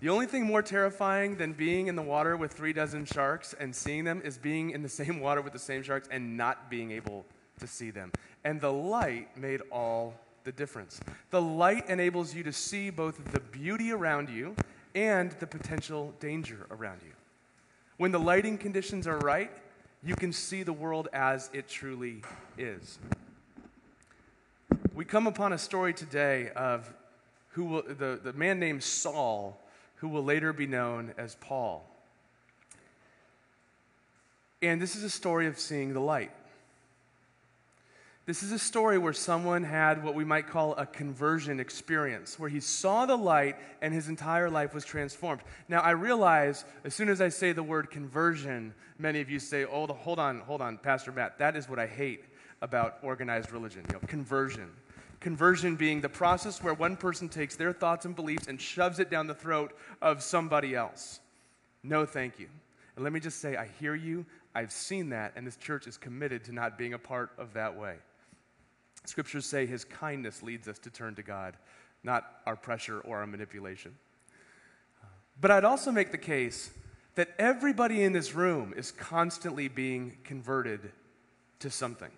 The 0.00 0.08
only 0.08 0.26
thing 0.26 0.44
more 0.44 0.62
terrifying 0.62 1.36
than 1.36 1.52
being 1.52 1.86
in 1.86 1.94
the 1.94 2.02
water 2.02 2.36
with 2.36 2.52
three 2.52 2.72
dozen 2.72 3.04
sharks 3.04 3.54
and 3.60 3.74
seeing 3.74 4.02
them 4.02 4.20
is 4.24 4.36
being 4.36 4.70
in 4.70 4.82
the 4.82 4.88
same 5.00 5.20
water 5.20 5.40
with 5.40 5.52
the 5.52 5.60
same 5.60 5.84
sharks 5.84 6.08
and 6.10 6.36
not 6.36 6.68
being 6.68 6.90
able 6.90 7.24
to 7.60 7.66
see 7.66 7.90
them. 7.90 8.12
And 8.44 8.60
the 8.60 8.72
light 8.72 9.36
made 9.36 9.60
all 9.70 10.14
the 10.44 10.52
difference. 10.52 11.00
The 11.30 11.40
light 11.40 11.88
enables 11.88 12.34
you 12.34 12.42
to 12.44 12.52
see 12.52 12.90
both 12.90 13.32
the 13.32 13.40
beauty 13.40 13.92
around 13.92 14.28
you 14.28 14.56
and 14.94 15.30
the 15.32 15.46
potential 15.46 16.14
danger 16.20 16.66
around 16.70 17.00
you. 17.04 17.12
When 17.98 18.12
the 18.12 18.18
lighting 18.18 18.58
conditions 18.58 19.06
are 19.06 19.18
right, 19.18 19.50
you 20.02 20.14
can 20.14 20.32
see 20.32 20.62
the 20.62 20.72
world 20.72 21.08
as 21.12 21.50
it 21.52 21.68
truly 21.68 22.22
is. 22.56 22.98
We 24.94 25.04
come 25.04 25.26
upon 25.26 25.52
a 25.52 25.58
story 25.58 25.92
today 25.92 26.50
of 26.56 26.92
who 27.50 27.64
will, 27.64 27.82
the, 27.82 28.18
the 28.22 28.32
man 28.32 28.58
named 28.58 28.82
Saul, 28.82 29.60
who 29.96 30.08
will 30.08 30.24
later 30.24 30.52
be 30.52 30.66
known 30.66 31.12
as 31.18 31.36
Paul. 31.36 31.86
And 34.62 34.80
this 34.80 34.96
is 34.96 35.02
a 35.02 35.10
story 35.10 35.46
of 35.46 35.58
seeing 35.58 35.92
the 35.92 36.00
light. 36.00 36.32
This 38.30 38.44
is 38.44 38.52
a 38.52 38.60
story 38.60 38.96
where 38.96 39.12
someone 39.12 39.64
had 39.64 40.04
what 40.04 40.14
we 40.14 40.24
might 40.24 40.46
call 40.46 40.74
a 40.76 40.86
conversion 40.86 41.58
experience, 41.58 42.38
where 42.38 42.48
he 42.48 42.60
saw 42.60 43.04
the 43.04 43.16
light 43.16 43.56
and 43.82 43.92
his 43.92 44.08
entire 44.08 44.48
life 44.48 44.72
was 44.72 44.84
transformed. 44.84 45.40
Now, 45.68 45.80
I 45.80 45.90
realize 45.90 46.64
as 46.84 46.94
soon 46.94 47.08
as 47.08 47.20
I 47.20 47.28
say 47.28 47.50
the 47.50 47.64
word 47.64 47.90
conversion, 47.90 48.72
many 49.00 49.20
of 49.20 49.28
you 49.28 49.40
say, 49.40 49.64
oh, 49.64 49.84
hold 49.88 50.20
on, 50.20 50.42
hold 50.42 50.62
on, 50.62 50.78
Pastor 50.78 51.10
Matt, 51.10 51.38
that 51.38 51.56
is 51.56 51.68
what 51.68 51.80
I 51.80 51.88
hate 51.88 52.22
about 52.62 52.98
organized 53.02 53.50
religion, 53.50 53.82
you 53.88 53.94
know, 53.94 54.00
conversion. 54.06 54.70
Conversion 55.18 55.74
being 55.74 56.00
the 56.00 56.08
process 56.08 56.62
where 56.62 56.74
one 56.74 56.96
person 56.96 57.28
takes 57.28 57.56
their 57.56 57.72
thoughts 57.72 58.04
and 58.04 58.14
beliefs 58.14 58.46
and 58.46 58.60
shoves 58.60 59.00
it 59.00 59.10
down 59.10 59.26
the 59.26 59.34
throat 59.34 59.76
of 60.00 60.22
somebody 60.22 60.76
else. 60.76 61.18
No, 61.82 62.06
thank 62.06 62.38
you. 62.38 62.46
And 62.94 63.02
let 63.02 63.12
me 63.12 63.18
just 63.18 63.40
say, 63.40 63.56
I 63.56 63.66
hear 63.80 63.96
you, 63.96 64.24
I've 64.54 64.70
seen 64.70 65.08
that, 65.08 65.32
and 65.34 65.44
this 65.44 65.56
church 65.56 65.88
is 65.88 65.96
committed 65.96 66.44
to 66.44 66.52
not 66.52 66.78
being 66.78 66.94
a 66.94 66.98
part 66.98 67.32
of 67.36 67.54
that 67.54 67.76
way. 67.76 67.96
Scriptures 69.04 69.46
say 69.46 69.66
his 69.66 69.84
kindness 69.84 70.42
leads 70.42 70.68
us 70.68 70.78
to 70.80 70.90
turn 70.90 71.14
to 71.14 71.22
God, 71.22 71.56
not 72.02 72.40
our 72.46 72.56
pressure 72.56 73.00
or 73.00 73.18
our 73.18 73.26
manipulation. 73.26 73.94
But 75.40 75.50
I'd 75.50 75.64
also 75.64 75.90
make 75.90 76.12
the 76.12 76.18
case 76.18 76.70
that 77.14 77.28
everybody 77.38 78.02
in 78.02 78.12
this 78.12 78.34
room 78.34 78.74
is 78.76 78.92
constantly 78.92 79.68
being 79.68 80.18
converted 80.24 80.92
to 81.60 81.70
something. 81.70 82.10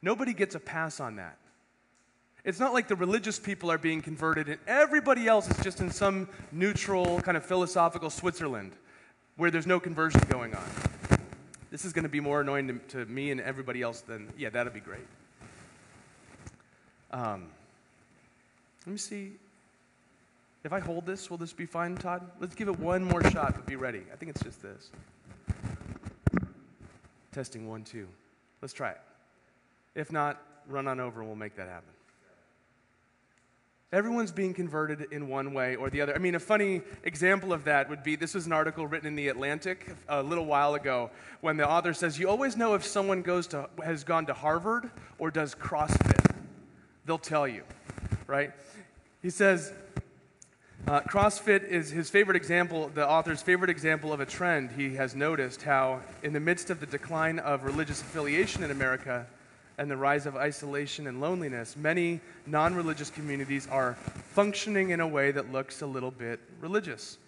Nobody 0.00 0.34
gets 0.34 0.54
a 0.54 0.60
pass 0.60 1.00
on 1.00 1.16
that. 1.16 1.38
It's 2.44 2.58
not 2.58 2.72
like 2.72 2.88
the 2.88 2.96
religious 2.96 3.38
people 3.38 3.70
are 3.70 3.78
being 3.78 4.02
converted 4.02 4.48
and 4.48 4.58
everybody 4.66 5.28
else 5.28 5.48
is 5.48 5.62
just 5.62 5.80
in 5.80 5.90
some 5.90 6.28
neutral, 6.50 7.20
kind 7.20 7.36
of 7.36 7.46
philosophical 7.46 8.10
Switzerland 8.10 8.72
where 9.36 9.50
there's 9.50 9.66
no 9.66 9.78
conversion 9.78 10.20
going 10.28 10.54
on 10.54 10.91
this 11.72 11.86
is 11.86 11.94
going 11.94 12.02
to 12.02 12.10
be 12.10 12.20
more 12.20 12.42
annoying 12.42 12.68
to, 12.68 13.04
to, 13.04 13.10
me 13.10 13.30
and 13.30 13.40
everybody 13.40 13.80
else 13.80 14.02
than, 14.02 14.30
yeah, 14.36 14.50
that'd 14.50 14.74
be 14.74 14.80
great. 14.80 15.06
Um, 17.10 17.46
let 18.86 18.92
me 18.92 18.98
see. 18.98 19.32
If 20.64 20.72
I 20.74 20.80
hold 20.80 21.06
this, 21.06 21.30
will 21.30 21.38
this 21.38 21.54
be 21.54 21.64
fine, 21.64 21.96
Todd? 21.96 22.30
Let's 22.38 22.54
give 22.54 22.68
it 22.68 22.78
one 22.78 23.02
more 23.02 23.24
shot, 23.30 23.54
but 23.54 23.64
be 23.64 23.76
ready. 23.76 24.02
I 24.12 24.16
think 24.16 24.30
it's 24.32 24.42
just 24.42 24.60
this. 24.60 24.90
Testing 27.32 27.66
one, 27.66 27.84
two. 27.84 28.06
Let's 28.60 28.74
try 28.74 28.90
it. 28.90 29.00
If 29.94 30.12
not, 30.12 30.42
run 30.68 30.86
on 30.86 31.00
over 31.00 31.20
and 31.20 31.28
we'll 31.28 31.36
make 31.36 31.56
that 31.56 31.68
happen. 31.68 31.91
Everyone's 33.92 34.32
being 34.32 34.54
converted 34.54 35.08
in 35.12 35.28
one 35.28 35.52
way 35.52 35.76
or 35.76 35.90
the 35.90 36.00
other. 36.00 36.14
I 36.14 36.18
mean, 36.18 36.34
a 36.34 36.40
funny 36.40 36.80
example 37.04 37.52
of 37.52 37.64
that 37.64 37.90
would 37.90 38.02
be 38.02 38.16
this 38.16 38.32
was 38.32 38.46
an 38.46 38.52
article 38.52 38.86
written 38.86 39.06
in 39.06 39.16
The 39.16 39.28
Atlantic 39.28 39.94
a 40.08 40.22
little 40.22 40.46
while 40.46 40.74
ago 40.74 41.10
when 41.42 41.58
the 41.58 41.68
author 41.68 41.92
says, 41.92 42.18
You 42.18 42.30
always 42.30 42.56
know 42.56 42.72
if 42.72 42.86
someone 42.86 43.20
goes 43.20 43.46
to, 43.48 43.68
has 43.84 44.02
gone 44.02 44.24
to 44.26 44.32
Harvard 44.32 44.90
or 45.18 45.30
does 45.30 45.54
CrossFit. 45.54 46.34
They'll 47.04 47.18
tell 47.18 47.46
you, 47.46 47.64
right? 48.26 48.52
He 49.20 49.28
says, 49.28 49.74
uh, 50.88 51.00
CrossFit 51.00 51.68
is 51.68 51.90
his 51.90 52.08
favorite 52.08 52.36
example, 52.36 52.90
the 52.94 53.06
author's 53.06 53.42
favorite 53.42 53.70
example 53.70 54.10
of 54.10 54.20
a 54.20 54.26
trend 54.26 54.72
he 54.72 54.94
has 54.94 55.14
noticed 55.14 55.62
how, 55.62 56.00
in 56.22 56.32
the 56.32 56.40
midst 56.40 56.70
of 56.70 56.80
the 56.80 56.86
decline 56.86 57.38
of 57.38 57.64
religious 57.64 58.00
affiliation 58.00 58.62
in 58.62 58.70
America 58.70 59.26
and 59.82 59.90
the 59.90 59.96
rise 59.96 60.26
of 60.26 60.36
isolation 60.36 61.08
and 61.08 61.20
loneliness, 61.20 61.76
many 61.76 62.20
non 62.46 62.72
religious 62.72 63.10
communities 63.10 63.66
are 63.68 63.94
functioning 64.32 64.90
in 64.90 65.00
a 65.00 65.06
way 65.06 65.32
that 65.32 65.50
looks 65.50 65.82
a 65.82 65.86
little 65.86 66.12
bit 66.12 66.38
religious. 66.60 67.18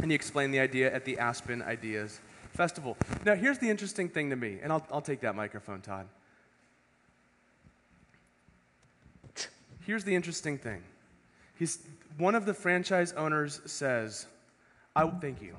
And 0.00 0.10
he 0.10 0.14
explained 0.14 0.54
the 0.54 0.60
idea 0.60 0.90
at 0.90 1.04
the 1.04 1.18
Aspen 1.18 1.60
Ideas 1.60 2.20
Festival. 2.54 2.96
Now, 3.26 3.34
here's 3.34 3.58
the 3.58 3.68
interesting 3.68 4.08
thing 4.08 4.30
to 4.30 4.36
me, 4.36 4.60
and 4.62 4.72
I'll, 4.72 4.86
I'll 4.90 5.02
take 5.02 5.20
that 5.20 5.36
microphone, 5.36 5.82
Todd. 5.82 6.06
Here's 9.84 10.04
the 10.04 10.14
interesting 10.14 10.56
thing. 10.56 10.82
He's, 11.58 11.80
one 12.16 12.34
of 12.34 12.46
the 12.46 12.54
franchise 12.54 13.12
owners 13.12 13.60
says, 13.66 14.24
I 14.96 15.06
thank 15.06 15.42
you. 15.42 15.54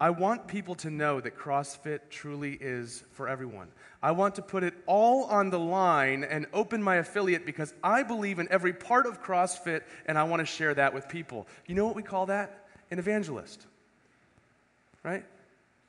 I 0.00 0.10
want 0.10 0.46
people 0.46 0.74
to 0.76 0.90
know 0.90 1.20
that 1.20 1.38
CrossFit 1.38 2.00
truly 2.10 2.58
is 2.60 3.02
for 3.12 3.28
everyone. 3.28 3.68
I 4.02 4.10
want 4.10 4.34
to 4.34 4.42
put 4.42 4.62
it 4.62 4.74
all 4.86 5.24
on 5.24 5.48
the 5.48 5.58
line 5.58 6.22
and 6.22 6.46
open 6.52 6.82
my 6.82 6.96
affiliate 6.96 7.46
because 7.46 7.72
I 7.82 8.02
believe 8.02 8.38
in 8.38 8.46
every 8.50 8.74
part 8.74 9.06
of 9.06 9.22
CrossFit 9.22 9.82
and 10.04 10.18
I 10.18 10.24
want 10.24 10.40
to 10.40 10.46
share 10.46 10.74
that 10.74 10.92
with 10.92 11.08
people. 11.08 11.46
You 11.66 11.74
know 11.74 11.86
what 11.86 11.96
we 11.96 12.02
call 12.02 12.26
that? 12.26 12.66
An 12.90 12.98
evangelist. 12.98 13.66
Right? 15.02 15.24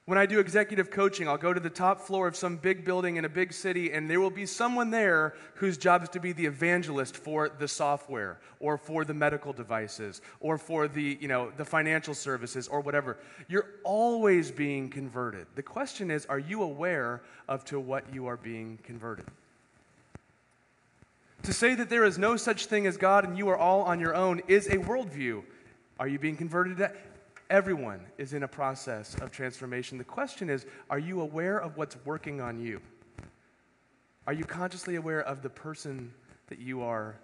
When 0.07 0.17
I 0.17 0.25
do 0.25 0.39
executive 0.39 0.89
coaching, 0.89 1.27
I'll 1.27 1.37
go 1.37 1.53
to 1.53 1.59
the 1.59 1.69
top 1.69 1.99
floor 1.99 2.29
of 2.29 2.35
some 2.37 2.55
big 2.55 2.85
building 2.85 3.17
in 3.17 3.25
a 3.25 3.29
big 3.29 3.51
city, 3.51 3.91
and 3.91 4.09
there 4.09 4.21
will 4.21 4.29
be 4.29 4.45
someone 4.45 4.89
there 4.89 5.35
whose 5.55 5.77
job 5.77 6.01
is 6.01 6.07
to 6.09 6.21
be 6.21 6.31
the 6.31 6.45
evangelist 6.45 7.17
for 7.17 7.49
the 7.49 7.67
software, 7.67 8.39
or 8.61 8.77
for 8.77 9.03
the 9.03 9.13
medical 9.13 9.51
devices, 9.51 10.21
or 10.39 10.57
for 10.57 10.87
the, 10.87 11.17
you 11.19 11.27
know, 11.27 11.51
the 11.57 11.65
financial 11.65 12.13
services, 12.13 12.69
or 12.69 12.79
whatever. 12.79 13.17
You're 13.49 13.67
always 13.83 14.49
being 14.49 14.89
converted. 14.89 15.45
The 15.55 15.63
question 15.63 16.09
is, 16.09 16.25
are 16.27 16.39
you 16.39 16.63
aware 16.63 17.21
of 17.49 17.65
to 17.65 17.77
what 17.77 18.05
you 18.13 18.27
are 18.27 18.37
being 18.37 18.79
converted? 18.83 19.25
To 21.43 21.51
say 21.51 21.75
that 21.75 21.89
there 21.89 22.05
is 22.05 22.17
no 22.17 22.37
such 22.37 22.67
thing 22.67 22.87
as 22.87 22.95
God 22.95 23.25
and 23.25 23.37
you 23.37 23.49
are 23.49 23.57
all 23.57 23.81
on 23.81 23.99
your 23.99 24.15
own 24.15 24.41
is 24.47 24.67
a 24.67 24.77
worldview. 24.77 25.43
Are 25.99 26.07
you 26.07 26.17
being 26.17 26.37
converted 26.37 26.77
to 26.77 26.83
that? 26.83 26.95
Everyone 27.49 28.01
is 28.17 28.33
in 28.33 28.43
a 28.43 28.47
process 28.47 29.15
of 29.15 29.31
transformation. 29.31 29.97
The 29.97 30.03
question 30.03 30.49
is 30.49 30.65
are 30.89 30.99
you 30.99 31.21
aware 31.21 31.57
of 31.57 31.77
what's 31.77 31.95
working 32.05 32.41
on 32.41 32.59
you? 32.59 32.81
Are 34.25 34.33
you 34.33 34.43
consciously 34.43 34.95
aware 34.95 35.21
of 35.21 35.41
the 35.41 35.49
person 35.49 36.13
that 36.47 36.59
you 36.59 36.81
are 36.83 37.15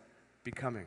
becoming? 0.45 0.85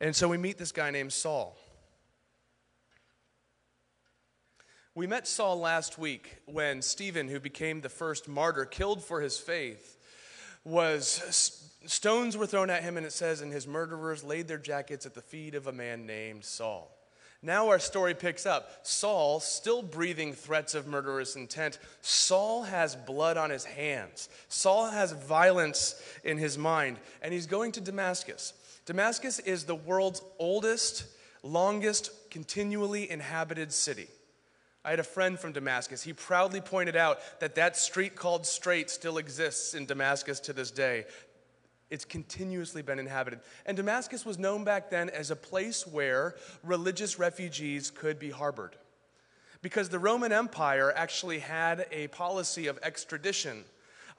And 0.00 0.14
so 0.14 0.28
we 0.28 0.36
meet 0.36 0.58
this 0.58 0.70
guy 0.70 0.90
named 0.90 1.12
Saul. 1.12 1.56
We 4.94 5.06
met 5.06 5.26
Saul 5.26 5.58
last 5.58 5.98
week 5.98 6.38
when 6.44 6.82
Stephen, 6.82 7.28
who 7.28 7.40
became 7.40 7.80
the 7.80 7.88
first 7.88 8.28
martyr 8.28 8.64
killed 8.64 9.02
for 9.02 9.20
his 9.20 9.38
faith, 9.38 9.96
was 10.64 11.57
stones 11.90 12.36
were 12.36 12.46
thrown 12.46 12.70
at 12.70 12.82
him, 12.82 12.96
and 12.96 13.06
it 13.06 13.12
says, 13.12 13.40
and 13.40 13.52
his 13.52 13.66
murderers 13.66 14.24
laid 14.24 14.48
their 14.48 14.58
jackets 14.58 15.06
at 15.06 15.14
the 15.14 15.22
feet 15.22 15.54
of 15.54 15.66
a 15.66 15.72
man 15.72 16.06
named 16.06 16.44
Saul. 16.44 16.90
Now 17.40 17.68
our 17.68 17.78
story 17.78 18.14
picks 18.14 18.46
up. 18.46 18.80
Saul, 18.82 19.38
still 19.38 19.82
breathing 19.82 20.32
threats 20.32 20.74
of 20.74 20.88
murderous 20.88 21.36
intent, 21.36 21.78
Saul 22.00 22.64
has 22.64 22.96
blood 22.96 23.36
on 23.36 23.50
his 23.50 23.64
hands. 23.64 24.28
Saul 24.48 24.90
has 24.90 25.12
violence 25.12 26.02
in 26.24 26.36
his 26.36 26.58
mind, 26.58 26.98
and 27.22 27.32
he's 27.32 27.46
going 27.46 27.72
to 27.72 27.80
Damascus. 27.80 28.54
Damascus 28.86 29.38
is 29.38 29.64
the 29.64 29.76
world's 29.76 30.22
oldest, 30.38 31.04
longest, 31.42 32.10
continually 32.30 33.08
inhabited 33.08 33.72
city. 33.72 34.08
I 34.84 34.90
had 34.90 35.00
a 35.00 35.04
friend 35.04 35.38
from 35.38 35.52
Damascus. 35.52 36.02
He 36.02 36.12
proudly 36.12 36.60
pointed 36.60 36.96
out 36.96 37.18
that 37.40 37.56
that 37.56 37.76
street 37.76 38.16
called 38.16 38.46
Straight 38.46 38.88
still 38.88 39.18
exists 39.18 39.74
in 39.74 39.86
Damascus 39.86 40.40
to 40.40 40.52
this 40.52 40.70
day. 40.70 41.04
It's 41.90 42.04
continuously 42.04 42.82
been 42.82 42.98
inhabited. 42.98 43.40
And 43.64 43.76
Damascus 43.76 44.26
was 44.26 44.38
known 44.38 44.64
back 44.64 44.90
then 44.90 45.08
as 45.08 45.30
a 45.30 45.36
place 45.36 45.86
where 45.86 46.36
religious 46.62 47.18
refugees 47.18 47.90
could 47.90 48.18
be 48.18 48.30
harbored. 48.30 48.76
Because 49.62 49.88
the 49.88 49.98
Roman 49.98 50.32
Empire 50.32 50.92
actually 50.94 51.38
had 51.38 51.86
a 51.90 52.08
policy 52.08 52.66
of 52.66 52.78
extradition 52.82 53.64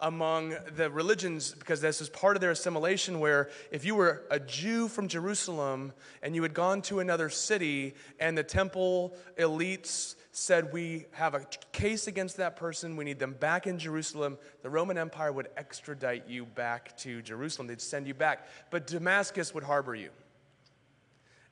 among 0.01 0.55
the 0.75 0.89
religions, 0.89 1.53
because 1.53 1.81
this 1.81 2.01
is 2.01 2.09
part 2.09 2.37
of 2.37 2.41
their 2.41 2.51
assimilation, 2.51 3.19
where 3.19 3.49
if 3.71 3.83
you 3.83 3.95
were 3.95 4.23
a 4.29 4.39
Jew 4.39 4.87
from 4.87 5.07
Jerusalem 5.07 5.93
and 6.21 6.35
you 6.35 6.43
had 6.43 6.53
gone 6.53 6.81
to 6.83 6.99
another 6.99 7.29
city 7.29 7.95
and 8.19 8.37
the 8.37 8.43
temple 8.43 9.15
elites 9.37 10.15
said, 10.31 10.71
We 10.71 11.05
have 11.11 11.35
a 11.35 11.45
case 11.71 12.07
against 12.07 12.37
that 12.37 12.55
person, 12.55 12.95
we 12.95 13.05
need 13.05 13.19
them 13.19 13.33
back 13.33 13.67
in 13.67 13.77
Jerusalem, 13.77 14.37
the 14.61 14.69
Roman 14.69 14.97
Empire 14.97 15.31
would 15.31 15.49
extradite 15.57 16.27
you 16.27 16.45
back 16.45 16.97
to 16.99 17.21
Jerusalem. 17.21 17.67
They'd 17.67 17.81
send 17.81 18.07
you 18.07 18.13
back. 18.13 18.47
But 18.71 18.87
Damascus 18.87 19.53
would 19.53 19.63
harbor 19.63 19.95
you. 19.95 20.09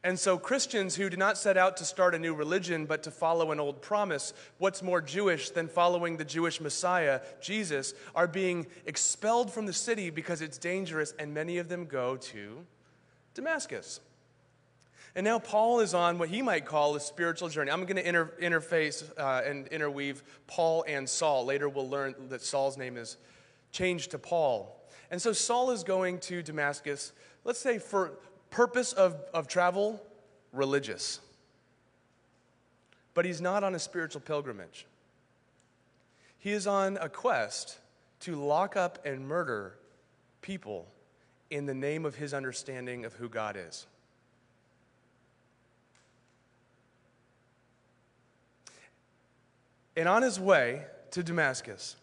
And 0.07 0.17
so, 0.17 0.37
Christians 0.37 0.95
who 0.95 1.09
did 1.09 1.19
not 1.19 1.37
set 1.37 1.57
out 1.57 1.75
to 1.75 1.83
start 1.83 2.15
a 2.15 2.17
new 2.17 2.33
religion 2.33 2.85
but 2.85 3.03
to 3.03 3.11
follow 3.11 3.51
an 3.51 3.59
old 3.59 3.81
promise, 3.81 4.31
what's 4.57 4.81
more 4.81 5.01
Jewish 5.01 5.49
than 5.49 5.67
following 5.67 6.15
the 6.15 6.23
Jewish 6.23 6.61
Messiah, 6.61 7.19
Jesus, 7.41 7.93
are 8.15 8.25
being 8.25 8.67
expelled 8.85 9.51
from 9.51 9.65
the 9.65 9.73
city 9.73 10.09
because 10.09 10.41
it's 10.41 10.57
dangerous, 10.57 11.13
and 11.19 11.33
many 11.33 11.57
of 11.57 11.67
them 11.67 11.87
go 11.87 12.15
to 12.15 12.65
Damascus. 13.33 13.99
And 15.13 15.25
now 15.25 15.39
Paul 15.39 15.81
is 15.81 15.93
on 15.93 16.17
what 16.19 16.29
he 16.29 16.41
might 16.41 16.63
call 16.63 16.95
a 16.95 17.01
spiritual 17.01 17.49
journey. 17.49 17.69
I'm 17.69 17.83
going 17.83 17.97
to 17.97 18.07
inter- 18.07 18.31
interface 18.41 19.03
uh, 19.19 19.41
and 19.45 19.67
interweave 19.67 20.23
Paul 20.47 20.85
and 20.87 21.09
Saul. 21.09 21.43
Later, 21.43 21.67
we'll 21.67 21.89
learn 21.89 22.15
that 22.29 22.41
Saul's 22.41 22.77
name 22.77 22.95
is 22.95 23.17
changed 23.73 24.11
to 24.11 24.19
Paul. 24.19 24.73
And 25.11 25.21
so 25.21 25.33
Saul 25.33 25.71
is 25.71 25.83
going 25.83 26.19
to 26.19 26.41
Damascus, 26.41 27.11
let's 27.43 27.59
say 27.59 27.77
for 27.77 28.19
purpose 28.49 28.93
of, 28.93 29.15
of 29.33 29.47
travel, 29.47 30.01
religious. 30.51 31.19
But 33.13 33.25
he's 33.25 33.41
not 33.41 33.63
on 33.63 33.75
a 33.75 33.79
spiritual 33.79 34.21
pilgrimage. 34.21 34.85
He 36.39 36.51
is 36.51 36.67
on 36.67 36.97
a 36.97 37.09
quest 37.09 37.77
to 38.21 38.35
lock 38.35 38.75
up 38.75 39.05
and 39.05 39.27
murder 39.27 39.73
people 40.41 40.87
in 41.49 41.65
the 41.65 41.73
name 41.73 42.05
of 42.05 42.15
his 42.15 42.33
understanding 42.33 43.05
of 43.05 43.13
who 43.13 43.29
God 43.29 43.57
is. 43.57 43.85
And 49.95 50.07
on 50.07 50.21
his 50.21 50.39
way 50.39 50.83
to 51.11 51.23
Damascus, 51.23 51.95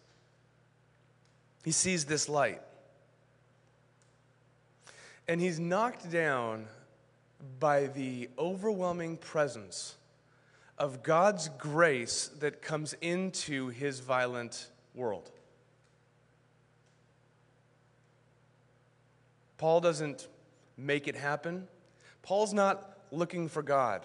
he 1.64 1.70
sees 1.70 2.04
this 2.04 2.28
light. 2.28 2.60
And 5.26 5.40
he's 5.40 5.58
knocked 5.58 6.10
down 6.10 6.66
by 7.58 7.86
the 7.86 8.28
overwhelming 8.38 9.16
presence 9.16 9.96
of 10.78 11.02
God's 11.02 11.48
grace 11.58 12.30
that 12.40 12.62
comes 12.62 12.94
into 13.00 13.68
his 13.68 14.00
violent 14.00 14.68
world. 14.94 15.30
Paul 19.56 19.80
doesn't 19.80 20.28
make 20.76 21.08
it 21.08 21.16
happen. 21.16 21.68
Paul's 22.22 22.52
not 22.52 22.98
looking 23.10 23.48
for 23.48 23.62
God. 23.62 24.04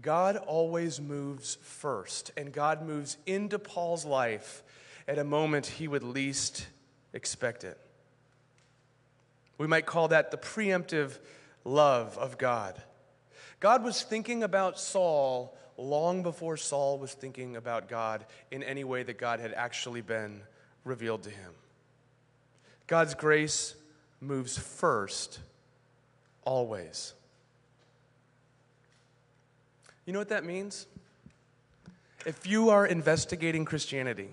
God 0.00 0.36
always 0.36 1.00
moves 1.00 1.58
first, 1.62 2.32
and 2.36 2.52
God 2.52 2.86
moves 2.86 3.16
into 3.26 3.58
Paul's 3.58 4.04
life 4.04 4.62
at 5.06 5.18
a 5.18 5.24
moment 5.24 5.66
he 5.66 5.86
would 5.86 6.02
least 6.02 6.66
expect 7.12 7.64
it. 7.64 7.78
We 9.58 9.66
might 9.66 9.86
call 9.86 10.08
that 10.08 10.30
the 10.30 10.36
preemptive 10.36 11.18
love 11.64 12.18
of 12.18 12.38
God. 12.38 12.80
God 13.60 13.84
was 13.84 14.02
thinking 14.02 14.42
about 14.42 14.78
Saul 14.78 15.56
long 15.76 16.22
before 16.22 16.56
Saul 16.56 16.98
was 16.98 17.14
thinking 17.14 17.56
about 17.56 17.88
God 17.88 18.24
in 18.50 18.62
any 18.62 18.84
way 18.84 19.02
that 19.02 19.18
God 19.18 19.40
had 19.40 19.52
actually 19.52 20.00
been 20.00 20.42
revealed 20.84 21.22
to 21.24 21.30
him. 21.30 21.52
God's 22.86 23.14
grace 23.14 23.74
moves 24.20 24.58
first, 24.58 25.40
always. 26.44 27.14
You 30.06 30.12
know 30.12 30.18
what 30.18 30.28
that 30.28 30.44
means? 30.44 30.86
If 32.26 32.46
you 32.46 32.70
are 32.70 32.86
investigating 32.86 33.64
Christianity, 33.64 34.30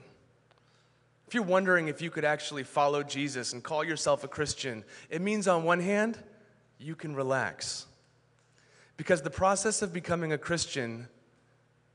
if 1.31 1.35
you're 1.35 1.43
wondering 1.45 1.87
if 1.87 2.01
you 2.01 2.11
could 2.11 2.25
actually 2.25 2.63
follow 2.63 3.03
Jesus 3.03 3.53
and 3.53 3.63
call 3.63 3.85
yourself 3.85 4.25
a 4.25 4.27
Christian, 4.27 4.83
it 5.09 5.21
means 5.21 5.47
on 5.47 5.63
one 5.63 5.79
hand, 5.79 6.19
you 6.77 6.93
can 6.93 7.15
relax. 7.15 7.85
Because 8.97 9.21
the 9.21 9.29
process 9.29 9.81
of 9.81 9.93
becoming 9.93 10.33
a 10.33 10.37
Christian 10.37 11.07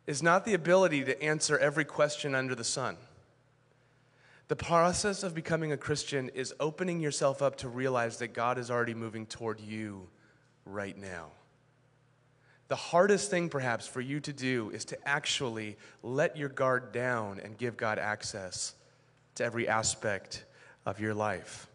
is 0.07 0.23
not 0.23 0.47
the 0.47 0.55
ability 0.55 1.05
to 1.05 1.23
answer 1.23 1.59
every 1.59 1.85
question 1.85 2.35
under 2.35 2.55
the 2.55 2.65
sun. 2.65 2.97
The 4.49 4.57
process 4.57 5.23
of 5.23 5.35
becoming 5.35 5.71
a 5.71 5.77
Christian 5.77 6.31
is 6.31 6.55
opening 6.59 6.99
yourself 6.99 7.43
up 7.43 7.57
to 7.57 7.69
realize 7.69 8.17
that 8.21 8.29
God 8.29 8.57
is 8.57 8.71
already 8.71 8.95
moving 8.95 9.27
toward 9.27 9.61
you 9.61 10.09
right 10.65 10.97
now. 10.97 11.27
The 12.69 12.77
hardest 12.77 13.31
thing, 13.31 13.51
perhaps, 13.51 13.87
for 13.87 14.01
you 14.01 14.19
to 14.21 14.33
do 14.33 14.71
is 14.71 14.87
to 14.87 14.97
actually 15.07 15.77
let 16.03 16.39
your 16.39 16.49
guard 16.49 16.91
down 16.93 17.39
and 17.45 17.59
give 17.59 17.77
God 17.77 17.99
access 17.99 18.73
to 19.37 19.45
every 19.45 19.69
aspect 19.69 20.45
of 20.85 21.01
your 21.01 21.15
life. 21.15 21.69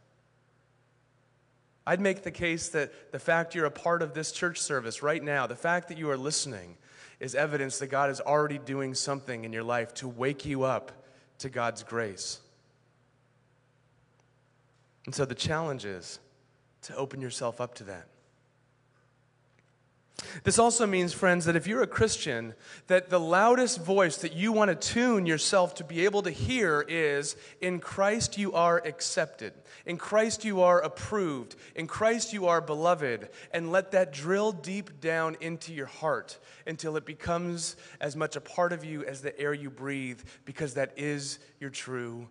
I'd 1.86 2.00
make 2.00 2.24
the 2.24 2.32
case 2.32 2.70
that 2.70 3.12
the 3.12 3.20
fact 3.20 3.56
you're 3.56 3.66
a 3.66 3.72
part 3.72 4.02
of 4.02 4.14
this 4.14 4.32
church 4.32 4.60
service 4.60 5.02
right 5.02 5.24
now, 5.24 5.48
the 5.48 5.56
fact 5.56 5.88
that 5.88 5.98
you 5.98 6.10
are 6.12 6.18
listening, 6.18 6.78
is 7.20 7.36
evidence 7.36 7.80
that 7.80 7.88
God 7.88 8.10
is 8.10 8.22
already 8.22 8.58
doing 8.58 8.94
something 8.94 9.46
in 9.46 9.54
your 9.54 9.64
life 9.64 9.94
to 9.96 10.08
wake 10.08 10.46
you 10.46 10.64
up 10.64 10.92
to 11.40 11.50
God's 11.50 11.84
grace. 11.84 12.40
And 15.06 15.16
so 15.16 15.26
the 15.26 15.36
challenge 15.36 15.86
is 15.86 16.20
to 16.84 16.96
open 16.96 17.22
yourself 17.22 17.60
up 17.60 17.76
to 17.76 17.84
that. 17.86 18.08
This 20.44 20.60
also 20.60 20.86
means, 20.86 21.14
friends, 21.14 21.46
that 21.46 21.56
if 21.56 21.68
you're 21.68 21.82
a 21.82 21.88
Christian, 21.88 22.54
that 22.88 23.10
the 23.10 23.20
loudest 23.20 23.84
voice 23.84 24.18
that 24.18 24.34
you 24.34 24.52
want 24.52 24.70
to 24.70 24.76
tune 24.76 25.26
yourself 25.26 25.76
to 25.76 25.84
be 25.84 26.06
able 26.06 26.22
to 26.24 26.32
hear 26.32 26.86
is 26.88 27.36
in 27.60 27.80
Christ 27.80 28.38
you 28.38 28.54
are 28.54 28.78
accepted. 28.78 29.54
In 29.86 29.98
Christ 29.98 30.46
you 30.46 30.62
are 30.62 30.80
approved. 30.80 31.56
In 31.76 31.88
Christ 31.88 32.34
you 32.34 32.48
are 32.48 32.62
beloved. 32.62 33.30
And 33.52 33.72
let 33.72 33.92
that 33.92 34.14
drill 34.14 34.52
deep 34.52 35.02
down 35.02 35.38
into 35.42 35.74
your 35.74 35.88
heart 35.88 36.38
until 36.68 36.98
it 36.98 37.06
becomes 37.06 37.76
as 38.00 38.16
much 38.16 38.36
a 38.36 38.42
part 38.42 38.74
of 38.74 38.86
you 38.86 39.04
as 39.04 39.22
the 39.22 39.38
air 39.40 39.54
you 39.54 39.70
breathe, 39.70 40.22
because 40.46 40.76
that 40.76 40.94
is 40.98 41.40
your 41.60 41.72
true 41.72 42.28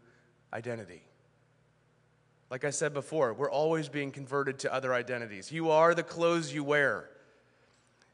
identity. 0.53 1.03
Like 2.51 2.65
I 2.65 2.71
said 2.71 2.95
before, 2.95 3.35
we're 3.35 3.51
always 3.51 3.89
being 3.89 4.11
converted 4.11 4.61
to 4.61 4.73
other 4.73 4.95
identities. 4.95 5.53
You 5.53 5.71
are 5.71 5.95
the 5.95 6.03
clothes 6.03 6.53
you 6.53 6.65
wear. 6.65 7.11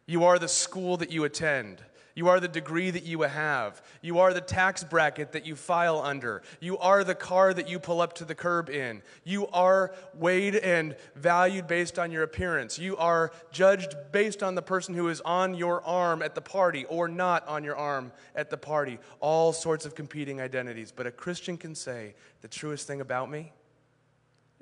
You 0.06 0.24
are 0.24 0.38
the 0.38 0.48
school 0.48 0.96
that 0.98 1.10
you 1.10 1.24
attend. 1.24 1.82
You 2.16 2.28
are 2.28 2.40
the 2.40 2.48
degree 2.48 2.90
that 2.90 3.02
you 3.02 3.20
have. 3.22 3.82
You 4.00 4.20
are 4.20 4.32
the 4.32 4.40
tax 4.40 4.82
bracket 4.82 5.32
that 5.32 5.44
you 5.44 5.54
file 5.54 6.00
under. 6.00 6.42
You 6.60 6.78
are 6.78 7.04
the 7.04 7.14
car 7.14 7.52
that 7.52 7.68
you 7.68 7.78
pull 7.78 8.00
up 8.00 8.14
to 8.14 8.24
the 8.24 8.34
curb 8.34 8.70
in. 8.70 9.02
You 9.22 9.48
are 9.48 9.94
weighed 10.14 10.54
and 10.56 10.96
valued 11.14 11.66
based 11.66 11.98
on 11.98 12.10
your 12.10 12.22
appearance. 12.22 12.78
You 12.78 12.96
are 12.96 13.32
judged 13.52 13.94
based 14.12 14.42
on 14.42 14.54
the 14.54 14.62
person 14.62 14.94
who 14.94 15.08
is 15.08 15.20
on 15.20 15.54
your 15.54 15.84
arm 15.84 16.22
at 16.22 16.34
the 16.34 16.40
party 16.40 16.86
or 16.86 17.06
not 17.06 17.46
on 17.46 17.64
your 17.64 17.76
arm 17.76 18.12
at 18.34 18.48
the 18.48 18.56
party. 18.56 18.98
All 19.20 19.52
sorts 19.52 19.84
of 19.84 19.94
competing 19.94 20.40
identities. 20.40 20.90
But 20.90 21.06
a 21.06 21.10
Christian 21.10 21.58
can 21.58 21.74
say 21.74 22.14
the 22.40 22.48
truest 22.48 22.86
thing 22.86 23.02
about 23.02 23.30
me 23.30 23.52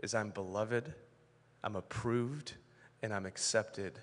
is 0.02 0.12
I'm 0.12 0.30
beloved, 0.30 0.92
I'm 1.62 1.76
approved, 1.76 2.54
and 3.00 3.14
I'm 3.14 3.26
accepted 3.26 4.00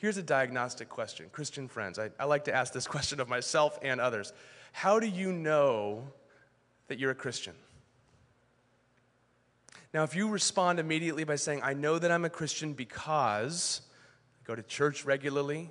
Here's 0.00 0.16
a 0.16 0.22
diagnostic 0.22 0.88
question. 0.88 1.26
Christian 1.30 1.68
friends, 1.68 1.98
I, 1.98 2.08
I 2.18 2.24
like 2.24 2.44
to 2.44 2.54
ask 2.54 2.72
this 2.72 2.86
question 2.88 3.20
of 3.20 3.28
myself 3.28 3.78
and 3.82 4.00
others. 4.00 4.32
How 4.72 4.98
do 4.98 5.06
you 5.06 5.30
know 5.30 6.08
that 6.88 6.98
you're 6.98 7.10
a 7.10 7.14
Christian? 7.14 7.52
Now, 9.92 10.04
if 10.04 10.16
you 10.16 10.28
respond 10.28 10.78
immediately 10.78 11.24
by 11.24 11.36
saying, 11.36 11.60
I 11.62 11.74
know 11.74 11.98
that 11.98 12.10
I'm 12.10 12.24
a 12.24 12.30
Christian 12.30 12.72
because 12.72 13.82
I 14.42 14.46
go 14.46 14.54
to 14.54 14.62
church 14.62 15.04
regularly, 15.04 15.70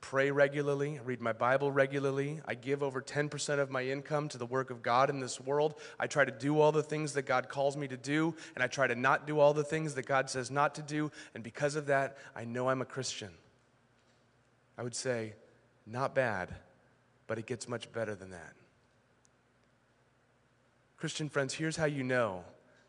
pray 0.00 0.30
regularly, 0.30 0.98
I 0.98 1.02
read 1.02 1.20
my 1.20 1.32
Bible 1.32 1.70
regularly, 1.70 2.40
I 2.46 2.54
give 2.54 2.82
over 2.82 3.02
10% 3.02 3.58
of 3.58 3.70
my 3.70 3.84
income 3.84 4.28
to 4.30 4.38
the 4.38 4.46
work 4.46 4.70
of 4.70 4.82
God 4.82 5.10
in 5.10 5.20
this 5.20 5.40
world. 5.40 5.74
I 5.98 6.06
try 6.06 6.24
to 6.24 6.30
do 6.30 6.60
all 6.60 6.72
the 6.72 6.82
things 6.82 7.12
that 7.14 7.22
God 7.22 7.48
calls 7.48 7.76
me 7.76 7.88
to 7.88 7.96
do, 7.96 8.34
and 8.54 8.64
I 8.64 8.66
try 8.66 8.86
to 8.86 8.94
not 8.94 9.26
do 9.26 9.38
all 9.38 9.52
the 9.52 9.64
things 9.64 9.94
that 9.94 10.06
God 10.06 10.30
says 10.30 10.50
not 10.50 10.74
to 10.76 10.82
do, 10.82 11.10
and 11.34 11.44
because 11.44 11.76
of 11.76 11.86
that, 11.86 12.16
I 12.34 12.44
know 12.44 12.68
I'm 12.68 12.82
a 12.82 12.86
Christian. 12.86 13.30
I 14.78 14.82
would 14.82 14.94
say, 14.94 15.34
not 15.86 16.14
bad, 16.14 16.54
but 17.26 17.38
it 17.38 17.46
gets 17.46 17.68
much 17.68 17.92
better 17.92 18.14
than 18.14 18.30
that. 18.30 18.54
Christian 20.96 21.28
friends, 21.28 21.54
here's 21.54 21.76
how 21.76 21.86
you 21.86 22.04
know 22.04 22.44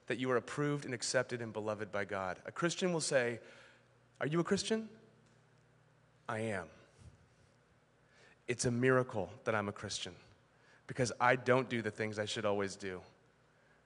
that 0.08 0.18
you 0.18 0.30
are 0.32 0.38
approved 0.38 0.86
and 0.86 0.94
accepted 0.94 1.42
and 1.42 1.54
beloved 1.54 1.92
by 1.92 2.04
God. 2.04 2.38
A 2.46 2.52
Christian 2.52 2.92
will 2.92 3.00
say, 3.00 3.40
Are 4.20 4.28
you 4.28 4.40
a 4.40 4.44
Christian? 4.44 4.90
I 6.28 6.40
am. 6.40 6.66
It's 8.48 8.66
a 8.66 8.72
miracle 8.72 9.30
that 9.46 9.56
I'm 9.56 9.70
a 9.70 9.72
Christian 9.72 10.14
because 10.88 11.12
I 11.22 11.36
don't 11.36 11.70
do 11.70 11.82
the 11.82 11.92
things 11.92 12.20
I 12.20 12.26
should 12.26 12.46
always 12.46 12.76
do. 12.76 13.02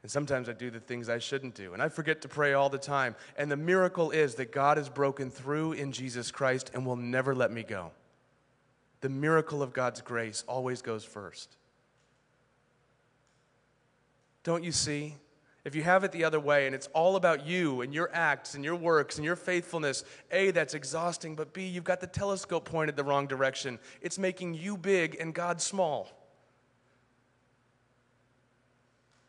And 0.01 0.11
sometimes 0.11 0.49
I 0.49 0.53
do 0.53 0.69
the 0.69 0.79
things 0.79 1.09
I 1.09 1.17
shouldn't 1.17 1.55
do. 1.55 1.73
And 1.73 1.81
I 1.81 1.89
forget 1.89 2.21
to 2.21 2.27
pray 2.27 2.53
all 2.53 2.69
the 2.69 2.77
time. 2.77 3.15
And 3.37 3.51
the 3.51 3.57
miracle 3.57 4.11
is 4.11 4.35
that 4.35 4.51
God 4.51 4.77
has 4.77 4.87
broken 4.87 5.31
through 5.31 5.73
in 5.73 5.91
Jesus 5.91 6.29
Christ 6.29 6.69
and 6.73 6.85
will 6.85 6.95
never 6.95 7.33
let 7.33 7.51
me 7.51 7.63
go. 7.63 7.91
The 9.01 9.09
miracle 9.09 9.63
of 9.63 9.73
God's 9.73 10.01
grace 10.01 10.43
always 10.47 10.81
goes 10.81 11.03
first. 11.03 11.57
Don't 14.43 14.63
you 14.63 14.71
see? 14.71 15.15
If 15.65 15.73
you 15.73 15.81
have 15.81 16.03
it 16.03 16.11
the 16.11 16.23
other 16.23 16.39
way 16.39 16.67
and 16.67 16.75
it's 16.75 16.87
all 16.93 17.15
about 17.15 17.45
you 17.45 17.81
and 17.81 17.91
your 17.91 18.11
acts 18.13 18.53
and 18.53 18.63
your 18.63 18.75
works 18.75 19.15
and 19.15 19.25
your 19.25 19.35
faithfulness, 19.35 20.03
A, 20.29 20.51
that's 20.51 20.75
exhausting, 20.75 21.35
but 21.35 21.53
B, 21.53 21.65
you've 21.65 21.83
got 21.83 21.99
the 21.99 22.07
telescope 22.07 22.65
pointed 22.65 22.95
the 22.95 23.03
wrong 23.03 23.25
direction. 23.25 23.79
It's 23.99 24.19
making 24.19 24.53
you 24.53 24.77
big 24.77 25.17
and 25.19 25.33
God 25.33 25.59
small. 25.59 26.11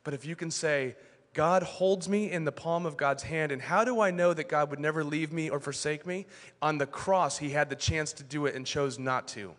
But 0.05 0.13
if 0.13 0.27
you 0.27 0.37
can 0.37 0.51
say, 0.51 0.95
God 1.33 1.63
holds 1.63 2.07
me 2.07 2.31
in 2.31 2.45
the 2.45 2.53
palm 2.53 2.85
of 2.85 2.99
God's 2.99 3.23
hand, 3.23 3.51
and 3.51 3.61
how 3.61 3.85
do 3.85 4.01
I 4.01 4.11
know 4.11 4.35
that 4.35 4.49
God 4.49 4.71
would 4.71 4.79
never 4.79 5.03
leave 5.03 5.33
me 5.33 5.49
or 5.49 5.59
forsake 5.59 6.07
me? 6.07 6.27
On 6.61 6.77
the 6.79 6.87
cross, 6.87 7.39
He 7.39 7.51
had 7.51 7.71
the 7.71 7.77
chance 7.77 8.13
to 8.15 8.23
do 8.23 8.47
it 8.47 8.55
and 8.55 8.67
chose 8.67 8.99
not 8.99 9.27
to. 9.29 9.55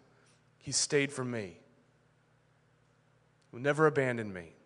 He 0.60 0.72
stayed 0.72 1.12
for 1.12 1.26
me. 1.26 1.60
He 3.50 3.56
will 3.56 3.62
never 3.62 3.88
abandon 3.88 4.32
me. 4.32 4.57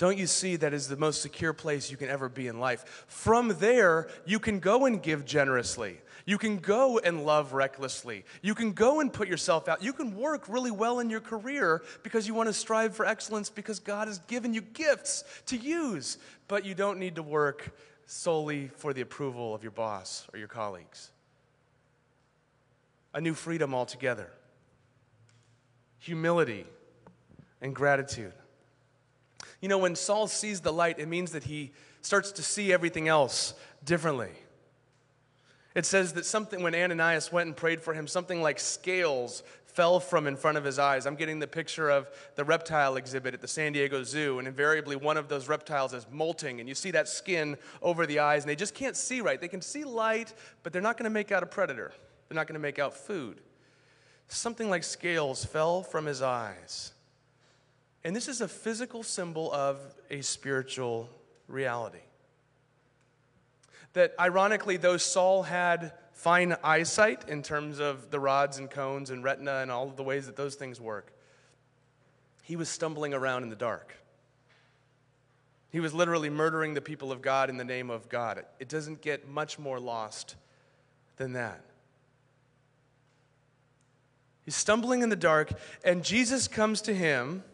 Don't 0.00 0.16
you 0.16 0.26
see 0.26 0.56
that 0.56 0.72
is 0.72 0.88
the 0.88 0.96
most 0.96 1.20
secure 1.20 1.52
place 1.52 1.90
you 1.90 1.98
can 1.98 2.08
ever 2.08 2.30
be 2.30 2.48
in 2.48 2.58
life? 2.58 3.04
From 3.06 3.54
there, 3.58 4.08
you 4.24 4.38
can 4.38 4.58
go 4.58 4.86
and 4.86 5.02
give 5.02 5.26
generously. 5.26 5.98
You 6.24 6.38
can 6.38 6.56
go 6.56 6.98
and 6.98 7.26
love 7.26 7.52
recklessly. 7.52 8.24
You 8.40 8.54
can 8.54 8.72
go 8.72 9.00
and 9.00 9.12
put 9.12 9.28
yourself 9.28 9.68
out. 9.68 9.82
You 9.82 9.92
can 9.92 10.16
work 10.16 10.48
really 10.48 10.70
well 10.70 11.00
in 11.00 11.10
your 11.10 11.20
career 11.20 11.82
because 12.02 12.26
you 12.26 12.32
want 12.32 12.48
to 12.48 12.54
strive 12.54 12.96
for 12.96 13.04
excellence 13.04 13.50
because 13.50 13.78
God 13.78 14.08
has 14.08 14.20
given 14.20 14.54
you 14.54 14.62
gifts 14.62 15.22
to 15.44 15.58
use. 15.58 16.16
But 16.48 16.64
you 16.64 16.74
don't 16.74 16.98
need 16.98 17.16
to 17.16 17.22
work 17.22 17.76
solely 18.06 18.68
for 18.68 18.94
the 18.94 19.02
approval 19.02 19.54
of 19.54 19.62
your 19.62 19.72
boss 19.72 20.26
or 20.32 20.38
your 20.38 20.48
colleagues. 20.48 21.10
A 23.12 23.20
new 23.20 23.34
freedom 23.34 23.74
altogether. 23.74 24.30
Humility 25.98 26.64
and 27.60 27.74
gratitude. 27.74 28.32
You 29.60 29.68
know, 29.68 29.78
when 29.78 29.94
Saul 29.94 30.26
sees 30.26 30.60
the 30.60 30.72
light, 30.72 30.98
it 30.98 31.08
means 31.08 31.32
that 31.32 31.44
he 31.44 31.72
starts 32.00 32.32
to 32.32 32.42
see 32.42 32.72
everything 32.72 33.08
else 33.08 33.54
differently. 33.84 34.32
It 35.74 35.86
says 35.86 36.14
that 36.14 36.26
something, 36.26 36.62
when 36.62 36.74
Ananias 36.74 37.30
went 37.30 37.46
and 37.46 37.56
prayed 37.56 37.80
for 37.80 37.94
him, 37.94 38.06
something 38.06 38.42
like 38.42 38.58
scales 38.58 39.42
fell 39.66 40.00
from 40.00 40.26
in 40.26 40.36
front 40.36 40.58
of 40.58 40.64
his 40.64 40.78
eyes. 40.78 41.06
I'm 41.06 41.14
getting 41.14 41.38
the 41.38 41.46
picture 41.46 41.90
of 41.90 42.10
the 42.34 42.44
reptile 42.44 42.96
exhibit 42.96 43.34
at 43.34 43.40
the 43.40 43.48
San 43.48 43.72
Diego 43.72 44.02
Zoo, 44.02 44.38
and 44.38 44.48
invariably 44.48 44.96
one 44.96 45.16
of 45.16 45.28
those 45.28 45.48
reptiles 45.48 45.94
is 45.94 46.06
molting, 46.10 46.58
and 46.58 46.68
you 46.68 46.74
see 46.74 46.90
that 46.90 47.08
skin 47.08 47.56
over 47.80 48.04
the 48.04 48.18
eyes, 48.18 48.42
and 48.42 48.50
they 48.50 48.56
just 48.56 48.74
can't 48.74 48.96
see 48.96 49.20
right. 49.20 49.40
They 49.40 49.48
can 49.48 49.62
see 49.62 49.84
light, 49.84 50.34
but 50.62 50.72
they're 50.72 50.82
not 50.82 50.96
going 50.96 51.04
to 51.04 51.10
make 51.10 51.30
out 51.30 51.42
a 51.42 51.46
predator, 51.46 51.92
they're 52.28 52.36
not 52.36 52.48
going 52.48 52.54
to 52.54 52.60
make 52.60 52.78
out 52.78 52.94
food. 52.94 53.40
Something 54.26 54.70
like 54.70 54.84
scales 54.84 55.44
fell 55.44 55.82
from 55.82 56.06
his 56.06 56.22
eyes. 56.22 56.92
And 58.04 58.16
this 58.16 58.28
is 58.28 58.40
a 58.40 58.48
physical 58.48 59.02
symbol 59.02 59.52
of 59.52 59.78
a 60.10 60.22
spiritual 60.22 61.08
reality. 61.48 62.00
That 63.92 64.14
ironically, 64.18 64.76
though 64.76 64.96
Saul 64.96 65.42
had 65.42 65.92
fine 66.12 66.56
eyesight 66.62 67.28
in 67.28 67.42
terms 67.42 67.78
of 67.78 68.10
the 68.10 68.20
rods 68.20 68.58
and 68.58 68.70
cones 68.70 69.10
and 69.10 69.24
retina 69.24 69.56
and 69.56 69.70
all 69.70 69.88
of 69.88 69.96
the 69.96 70.02
ways 70.02 70.26
that 70.26 70.36
those 70.36 70.54
things 70.54 70.80
work, 70.80 71.12
he 72.42 72.56
was 72.56 72.68
stumbling 72.68 73.14
around 73.14 73.42
in 73.42 73.48
the 73.48 73.56
dark. 73.56 73.96
He 75.70 75.80
was 75.80 75.94
literally 75.94 76.30
murdering 76.30 76.74
the 76.74 76.80
people 76.80 77.12
of 77.12 77.22
God 77.22 77.48
in 77.48 77.56
the 77.56 77.64
name 77.64 77.90
of 77.90 78.08
God. 78.08 78.44
It 78.58 78.68
doesn't 78.68 79.02
get 79.02 79.28
much 79.28 79.58
more 79.58 79.78
lost 79.78 80.34
than 81.16 81.34
that. 81.34 81.62
He's 84.44 84.56
stumbling 84.56 85.02
in 85.02 85.10
the 85.10 85.16
dark, 85.16 85.52
and 85.84 86.02
Jesus 86.02 86.48
comes 86.48 86.82
to 86.82 86.94
him 86.94 87.44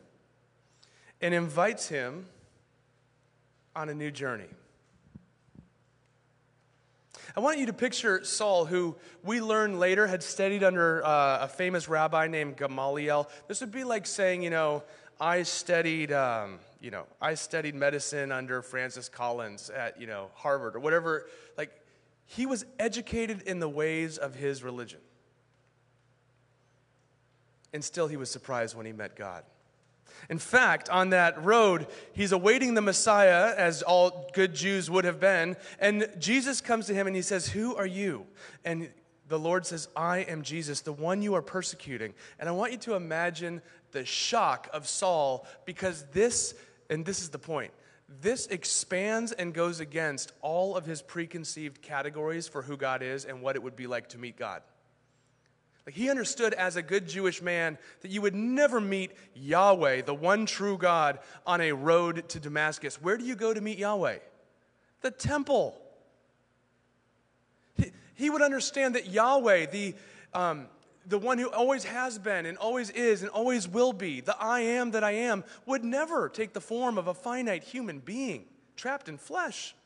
and 1.21 1.35
invites 1.35 1.89
him 1.89 2.27
on 3.75 3.89
a 3.89 3.95
new 3.95 4.11
journey. 4.11 4.49
I 7.37 7.41
want 7.41 7.59
you 7.59 7.67
to 7.67 7.73
picture 7.75 8.25
Saul, 8.25 8.65
who 8.65 8.97
we 9.23 9.43
learn 9.43 9.79
later 9.79 10.07
had 10.07 10.23
studied 10.23 10.65
under 10.65 11.05
uh, 11.05 11.41
a 11.43 11.49
famous 11.49 11.87
rabbi 11.89 12.29
named 12.29 12.57
Gamaliel. 12.57 13.29
This 13.47 13.61
would 13.61 13.73
be 13.73 13.85
like 13.85 14.07
saying, 14.07 14.43
you 14.43 14.49
know, 14.49 14.83
I 15.21 15.43
studied, 15.43 16.13
um, 16.13 16.59
you 16.81 16.91
know, 16.91 17.05
I 17.21 17.35
studied 17.35 17.75
medicine 17.75 18.33
under 18.33 18.63
Francis 18.63 19.09
Collins 19.09 19.71
at, 19.71 20.01
you 20.01 20.07
know, 20.07 20.31
Harvard 20.35 20.77
or 20.77 20.81
whatever. 20.81 21.27
Like, 21.59 21.71
he 22.25 22.47
was 22.47 22.65
educated 22.79 23.43
in 23.43 23.61
the 23.61 23.69
ways 23.69 24.17
of 24.19 24.35
his 24.35 24.63
religion. 24.63 25.01
And 27.73 27.85
still, 27.85 28.09
he 28.09 28.17
was 28.17 28.31
surprised 28.31 28.77
when 28.77 28.87
he 28.87 28.93
met 28.93 29.17
God. 29.17 29.45
In 30.29 30.39
fact, 30.39 30.89
on 30.89 31.11
that 31.11 31.43
road, 31.45 31.87
he's 32.13 32.33
awaiting 32.33 32.75
the 32.75 32.81
Messiah, 32.81 33.55
as 33.57 33.83
all 33.83 34.31
good 34.33 34.55
Jews 34.55 34.91
would 34.91 35.05
have 35.05 35.21
been. 35.21 35.57
And 35.79 36.09
Jesus 36.19 36.61
comes 36.61 36.87
to 36.87 36.95
him 36.95 37.07
and 37.07 37.15
he 37.15 37.23
says, 37.23 37.49
Who 37.49 37.77
are 37.77 37.87
you? 37.87 38.27
And 38.65 38.91
the 39.29 39.39
Lord 39.39 39.67
says, 39.67 39.89
I 39.97 40.19
am 40.19 40.43
Jesus, 40.43 40.81
the 40.81 40.93
one 40.93 41.23
you 41.23 41.35
are 41.35 41.43
persecuting. 41.43 42.15
And 42.39 42.49
I 42.49 42.53
want 42.53 42.73
you 42.73 42.79
to 42.79 42.95
imagine 42.95 43.63
the 43.93 44.05
shock 44.05 44.69
of 44.73 44.87
Saul 44.87 45.47
because 45.65 46.05
this, 46.13 46.55
and 46.91 47.05
this 47.05 47.21
is 47.21 47.31
the 47.31 47.39
point, 47.39 47.73
this 48.21 48.47
expands 48.47 49.33
and 49.33 49.53
goes 49.53 49.81
against 49.81 50.33
all 50.41 50.77
of 50.77 50.87
his 50.87 51.03
preconceived 51.03 51.83
categories 51.83 52.47
for 52.47 52.63
who 52.63 52.77
God 52.77 53.03
is 53.03 53.25
and 53.25 53.43
what 53.43 53.57
it 53.57 53.63
would 53.63 53.75
be 53.75 53.87
like 53.87 54.09
to 54.11 54.19
meet 54.19 54.37
God. 54.37 54.63
Like 55.87 55.95
he 55.95 56.11
understood 56.11 56.53
as 56.53 56.75
a 56.75 56.83
good 56.83 57.07
Jewish 57.07 57.41
man 57.41 57.79
that 58.01 58.11
you 58.11 58.21
would 58.21 58.35
never 58.35 58.81
meet 58.81 59.13
Yahweh, 59.35 60.03
the 60.03 60.15
one 60.15 60.45
true 60.45 60.77
God, 60.77 61.21
on 61.47 61.61
a 61.61 61.71
road 61.73 62.29
to 62.31 62.41
Damascus. 62.41 63.01
Where 63.01 63.17
do 63.17 63.25
you 63.25 63.37
go 63.37 63.55
to 63.55 63.61
meet 63.61 63.79
Yahweh? 63.79 64.19
The 65.03 65.11
temple. 65.13 65.81
He, 67.77 67.93
he 68.17 68.31
would 68.31 68.43
understand 68.43 68.97
that 68.97 69.07
Yahweh, 69.07 69.67
the, 69.67 69.95
um, 70.35 70.67
the 71.07 71.19
one 71.19 71.39
who 71.39 71.49
always 71.51 71.85
has 71.85 72.19
been 72.19 72.47
and 72.47 72.59
always 72.59 72.91
is 72.91 73.23
and 73.23 73.31
always 73.31 73.69
will 73.69 73.93
be, 73.93 74.21
the 74.21 74.37
I 74.41 74.61
am 74.61 74.91
that 74.91 75.05
I 75.05 75.13
am, 75.13 75.45
would 75.67 75.85
never 75.85 76.29
take 76.29 76.53
the 76.53 76.61
form 76.61 76.99
of 76.99 77.07
a 77.07 77.15
finite 77.15 77.63
human 77.63 78.01
being 78.01 78.47
trapped 78.75 79.09
in 79.09 79.19
flesh. 79.19 79.77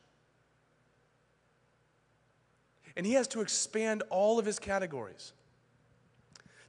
And 2.97 3.05
he 3.05 3.13
has 3.13 3.29
to 3.29 3.43
expand 3.43 4.03
all 4.09 4.39
of 4.39 4.47
his 4.47 4.59
categories. 4.59 5.35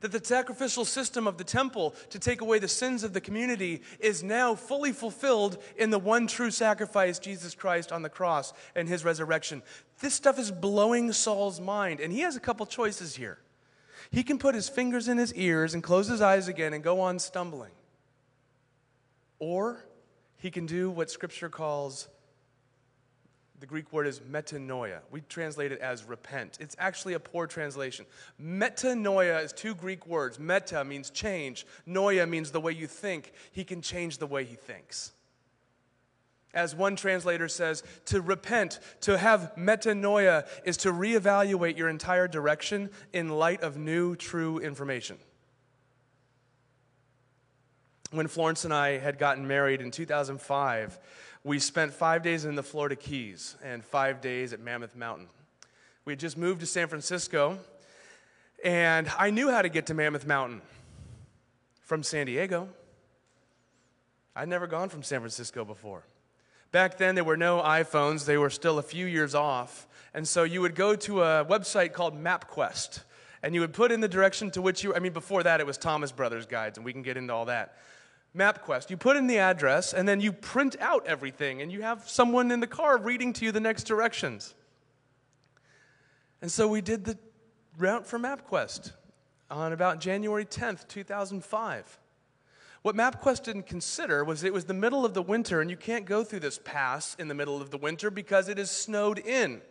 That 0.02 0.12
the 0.12 0.24
sacrificial 0.24 0.84
system 0.84 1.28
of 1.28 1.38
the 1.38 1.44
temple 1.44 1.96
to 2.10 2.20
take 2.20 2.42
away 2.42 2.60
the 2.60 2.68
sins 2.68 3.04
of 3.04 3.14
the 3.14 3.22
community 3.22 3.82
is 4.00 4.24
now 4.24 4.56
fully 4.56 4.92
fulfilled 4.92 5.62
in 5.78 5.92
the 5.92 6.00
one 6.00 6.28
true 6.28 6.52
sacrifice, 6.52 7.20
Jesus 7.20 7.56
Christ 7.56 7.92
on 7.92 8.02
the 8.02 8.10
cross 8.10 8.52
and 8.76 8.88
his 8.88 9.06
resurrection. 9.06 9.62
This 10.00 10.16
stuff 10.16 10.40
is 10.40 10.52
blowing 10.52 11.12
Saul's 11.14 11.62
mind, 11.62 12.00
and 12.00 12.12
he 12.12 12.22
has 12.22 12.36
a 12.36 12.40
couple 12.40 12.66
choices 12.66 13.16
here. 13.16 13.38
He 14.10 14.24
can 14.24 14.40
put 14.40 14.56
his 14.56 14.68
fingers 14.68 15.08
in 15.08 15.18
his 15.18 15.34
ears 15.36 15.74
and 15.74 15.82
close 15.84 16.08
his 16.08 16.22
eyes 16.22 16.48
again 16.48 16.74
and 16.74 16.84
go 16.84 17.00
on 17.00 17.20
stumbling. 17.20 17.72
Or 19.40 19.86
he 20.38 20.52
can 20.52 20.66
do 20.66 20.90
what 20.90 21.12
Scripture 21.12 21.50
calls 21.50 22.10
the 23.62 23.68
Greek 23.68 23.94
word 23.94 24.08
is 24.08 24.20
metanoia. 24.22 25.02
We 25.12 25.22
translate 25.22 25.72
it 25.72 25.80
as 25.82 26.04
repent. 26.04 26.58
It's 26.60 26.76
actually 26.80 27.14
a 27.14 27.20
poor 27.20 27.46
translation. 27.46 28.08
Metanoia 28.42 29.44
is 29.44 29.54
two 29.54 29.76
Greek 29.76 30.08
words. 30.08 30.40
Meta 30.40 30.84
means 30.84 31.12
change, 31.12 31.68
noia 31.88 32.28
means 32.28 32.50
the 32.50 32.60
way 32.60 32.72
you 32.72 32.88
think. 32.88 33.32
He 33.52 33.64
can 33.64 33.84
change 33.84 34.18
the 34.18 34.26
way 34.26 34.46
he 34.46 34.56
thinks. 34.56 35.12
As 36.56 36.76
one 36.76 36.96
translator 36.96 37.48
says, 37.48 37.84
to 38.06 38.20
repent, 38.20 38.80
to 39.02 39.16
have 39.16 39.54
metanoia, 39.56 40.48
is 40.66 40.76
to 40.78 40.92
reevaluate 40.92 41.78
your 41.78 41.88
entire 41.88 42.28
direction 42.28 42.90
in 43.14 43.30
light 43.30 43.62
of 43.62 43.78
new, 43.78 44.16
true 44.16 44.58
information. 44.58 45.18
When 48.10 48.28
Florence 48.28 48.66
and 48.66 48.74
I 48.74 48.98
had 48.98 49.20
gotten 49.20 49.48
married 49.48 49.82
in 49.82 49.92
2005, 49.92 51.00
we 51.44 51.58
spent 51.58 51.94
five 51.94 52.22
days 52.22 52.46
in 52.46 52.56
the 52.56 52.64
Florida 52.64 52.96
Keys 52.96 53.56
and 53.64 53.84
five 53.84 54.22
days 54.22 54.54
at 54.54 54.60
Mammoth 54.60 54.96
Mountain. 54.96 55.28
We 56.06 56.14
had 56.14 56.20
just 56.20 56.38
moved 56.38 56.60
to 56.60 56.68
San 56.68 56.88
Francisco, 56.88 57.58
and 58.64 59.12
I 59.18 59.32
knew 59.32 59.50
how 59.50 59.64
to 59.64 59.70
get 59.70 59.88
to 59.88 59.96
Mammoth 59.96 60.28
Mountain 60.28 60.62
from 61.84 62.04
San 62.04 62.28
Diego. 62.28 62.70
I'd 64.36 64.50
never 64.50 64.68
gone 64.68 64.90
from 64.90 65.02
San 65.02 65.20
Francisco 65.20 65.66
before. 65.66 66.04
Back 66.72 66.98
then, 66.98 67.16
there 67.16 67.24
were 67.24 67.38
no 67.38 67.60
iPhones, 67.60 68.26
they 68.26 68.38
were 68.38 68.52
still 68.52 68.78
a 68.78 68.84
few 68.84 69.08
years 69.08 69.36
off. 69.36 69.88
And 70.14 70.28
so 70.28 70.44
you 70.44 70.62
would 70.62 70.76
go 70.76 70.96
to 70.96 71.24
a 71.24 71.46
website 71.46 71.94
called 71.94 72.22
MapQuest, 72.22 73.02
and 73.42 73.56
you 73.56 73.62
would 73.62 73.74
put 73.74 73.92
in 73.92 74.00
the 74.00 74.08
direction 74.08 74.52
to 74.52 74.62
which 74.62 74.84
you, 74.84 74.94
I 74.94 75.00
mean, 75.00 75.14
before 75.14 75.42
that, 75.44 75.60
it 75.60 75.66
was 75.66 75.78
Thomas 75.78 76.12
Brothers 76.12 76.46
Guides, 76.46 76.78
and 76.78 76.86
we 76.86 76.94
can 76.94 77.02
get 77.02 77.18
into 77.18 77.34
all 77.34 77.46
that. 77.46 77.78
MapQuest, 78.36 78.90
you 78.90 78.98
put 78.98 79.18
in 79.18 79.28
the 79.28 79.40
address, 79.40 79.94
and 79.94 80.08
then 80.08 80.22
you 80.22 80.32
print 80.32 80.78
out 80.80 81.06
everything, 81.06 81.62
and 81.62 81.72
you 81.72 81.82
have 81.82 82.08
someone 82.08 82.50
in 82.52 82.62
the 82.62 82.68
car 82.68 82.98
reading 82.98 83.34
to 83.34 83.46
you 83.46 83.52
the 83.52 83.60
next 83.60 83.84
directions. 83.84 84.56
And 86.42 86.52
so 86.52 86.68
we 86.68 86.82
did 86.82 87.04
the 87.04 87.18
route 87.78 88.08
for 88.08 88.18
MapQuest 88.18 88.94
on 89.50 89.74
about 89.74 90.00
January 90.00 90.46
10th, 90.46 90.88
2005. 90.88 92.00
What 92.84 92.96
MapQuest 92.96 93.44
didn't 93.44 93.68
consider 93.68 94.24
was 94.24 94.44
it 94.44 94.54
was 94.54 94.66
the 94.66 94.74
middle 94.74 95.06
of 95.06 95.14
the 95.14 95.22
winter, 95.22 95.60
and 95.60 95.70
you 95.70 95.78
can't 95.78 96.06
go 96.06 96.24
through 96.24 96.40
this 96.40 96.60
pass 96.64 97.16
in 97.20 97.28
the 97.28 97.36
middle 97.36 97.62
of 97.62 97.70
the 97.70 97.78
winter 97.78 98.10
because 98.10 98.48
it 98.48 98.58
is 98.58 98.72
snowed 98.72 99.20
in. 99.20 99.62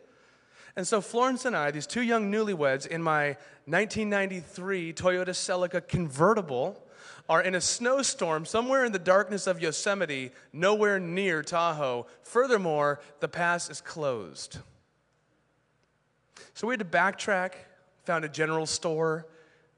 And 0.76 0.86
so 0.86 1.00
Florence 1.00 1.44
and 1.44 1.56
I, 1.56 1.70
these 1.70 1.86
two 1.86 2.02
young 2.02 2.30
newlyweds, 2.30 2.86
in 2.86 3.02
my 3.02 3.36
1993 3.64 4.92
Toyota 4.92 5.30
Celica 5.30 5.86
convertible, 5.86 6.86
are 7.30 7.40
in 7.40 7.54
a 7.54 7.60
snowstorm 7.60 8.44
somewhere 8.44 8.84
in 8.84 8.90
the 8.90 8.98
darkness 8.98 9.46
of 9.46 9.62
Yosemite, 9.62 10.32
nowhere 10.52 10.98
near 10.98 11.44
Tahoe. 11.44 12.08
Furthermore, 12.24 13.00
the 13.20 13.28
pass 13.28 13.70
is 13.70 13.80
closed. 13.80 14.58
So 16.54 16.66
we 16.66 16.72
had 16.72 16.80
to 16.80 16.84
backtrack, 16.84 17.52
found 18.02 18.24
a 18.24 18.28
general 18.28 18.66
store, 18.66 19.28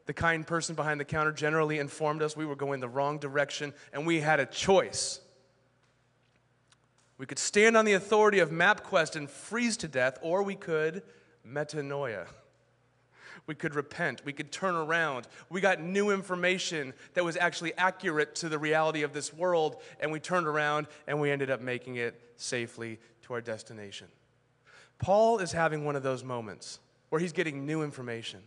the 0.07 0.15
kind 0.15 0.47
person 0.47 0.75
behind 0.75 0.99
the 0.99 1.05
counter 1.05 1.31
generally 1.31 1.79
informed 1.79 2.23
us 2.23 2.35
we 2.35 2.47
were 2.47 2.57
going 2.57 2.81
the 2.81 2.89
wrong 2.89 3.19
direction, 3.19 3.75
and 3.93 4.07
we 4.07 4.21
had 4.21 4.41
a 4.41 4.47
choice. 4.47 5.21
We 7.19 7.27
could 7.27 7.39
stand 7.39 7.77
on 7.77 7.85
the 7.85 7.93
authority 7.93 8.39
of 8.39 8.49
MapQuest 8.49 9.15
and 9.15 9.29
freeze 9.29 9.77
to 9.77 9.89
death, 9.89 10.19
or 10.23 10.43
we 10.43 10.55
could 10.55 11.03
metanoia. 11.47 12.29
We 13.47 13.55
could 13.55 13.75
repent. 13.75 14.23
We 14.25 14.33
could 14.33 14.53
turn 14.53 14.75
around. 14.75 15.27
We 15.51 15.61
got 15.61 15.81
new 15.81 16.11
information 16.11 16.95
that 17.15 17.25
was 17.25 17.37
actually 17.37 17.75
accurate 17.77 18.35
to 18.37 18.49
the 18.49 18.59
reality 18.59 19.03
of 19.03 19.13
this 19.13 19.33
world, 19.35 19.77
and 20.01 20.13
we 20.13 20.21
turned 20.21 20.47
around 20.47 20.87
and 21.07 21.21
we 21.21 21.31
ended 21.31 21.51
up 21.51 21.61
making 21.61 21.97
it 21.97 22.21
safely 22.37 22.99
to 23.23 23.35
our 23.35 23.41
destination. 23.41 24.07
Paul 24.99 25.39
is 25.39 25.53
having 25.53 25.85
one 25.85 25.97
of 25.97 26.03
those 26.03 26.23
moments 26.23 26.79
where 27.09 27.21
he's 27.21 27.33
getting 27.33 27.67
new 27.67 27.83
information. 27.83 28.41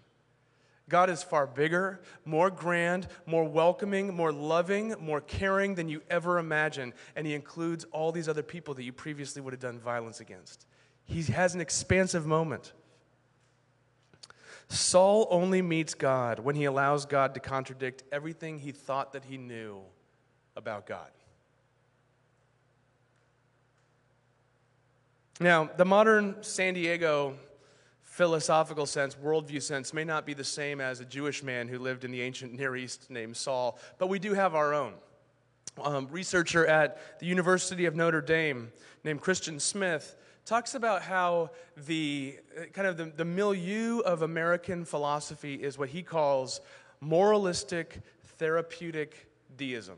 God 0.87 1.09
is 1.09 1.23
far 1.23 1.47
bigger, 1.47 1.99
more 2.25 2.51
grand, 2.51 3.07
more 3.25 3.43
welcoming, 3.43 4.15
more 4.15 4.31
loving, 4.31 4.93
more 4.99 5.19
caring 5.19 5.73
than 5.75 5.89
you 5.89 6.01
ever 6.09 6.37
imagined. 6.37 6.93
And 7.15 7.25
He 7.25 7.33
includes 7.33 7.85
all 7.91 8.11
these 8.11 8.29
other 8.29 8.43
people 8.43 8.75
that 8.75 8.83
you 8.83 8.93
previously 8.93 9.41
would 9.41 9.53
have 9.53 9.59
done 9.59 9.79
violence 9.79 10.19
against. 10.19 10.67
He 11.03 11.23
has 11.23 11.55
an 11.55 11.61
expansive 11.61 12.27
moment. 12.27 12.73
Saul 14.67 15.27
only 15.29 15.61
meets 15.61 15.93
God 15.93 16.39
when 16.39 16.55
he 16.55 16.65
allows 16.65 17.05
God 17.05 17.33
to 17.33 17.39
contradict 17.39 18.03
everything 18.11 18.59
he 18.59 18.71
thought 18.71 19.13
that 19.13 19.25
he 19.25 19.37
knew 19.37 19.81
about 20.55 20.85
God. 20.85 21.09
Now, 25.39 25.69
the 25.77 25.85
modern 25.85 26.37
San 26.41 26.73
Diego 26.73 27.35
philosophical 28.03 28.85
sense, 28.85 29.15
worldview 29.15 29.61
sense, 29.61 29.93
may 29.93 30.05
not 30.05 30.25
be 30.25 30.33
the 30.33 30.43
same 30.43 30.79
as 30.79 31.01
a 31.01 31.05
Jewish 31.05 31.43
man 31.43 31.67
who 31.67 31.77
lived 31.77 32.05
in 32.05 32.11
the 32.11 32.21
ancient 32.21 32.53
Near 32.53 32.77
East 32.77 33.09
named 33.09 33.35
Saul, 33.35 33.77
but 33.97 34.07
we 34.07 34.19
do 34.19 34.33
have 34.33 34.55
our 34.55 34.73
own. 34.73 34.93
Um, 35.83 36.07
researcher 36.09 36.65
at 36.65 37.19
the 37.19 37.25
University 37.25 37.85
of 37.85 37.97
Notre 37.97 38.21
Dame 38.21 38.71
named 39.03 39.19
Christian 39.19 39.59
Smith 39.59 40.15
talks 40.45 40.75
about 40.75 41.01
how 41.01 41.49
the 41.75 42.37
uh, 42.57 42.65
kind 42.65 42.87
of 42.87 42.97
the, 42.97 43.05
the 43.05 43.25
milieu 43.25 43.99
of 43.99 44.21
American 44.21 44.85
philosophy 44.85 45.55
is 45.55 45.77
what 45.77 45.89
he 45.89 46.03
calls 46.03 46.61
moralistic 47.01 48.01
therapeutic 48.37 49.27
deism. 49.57 49.97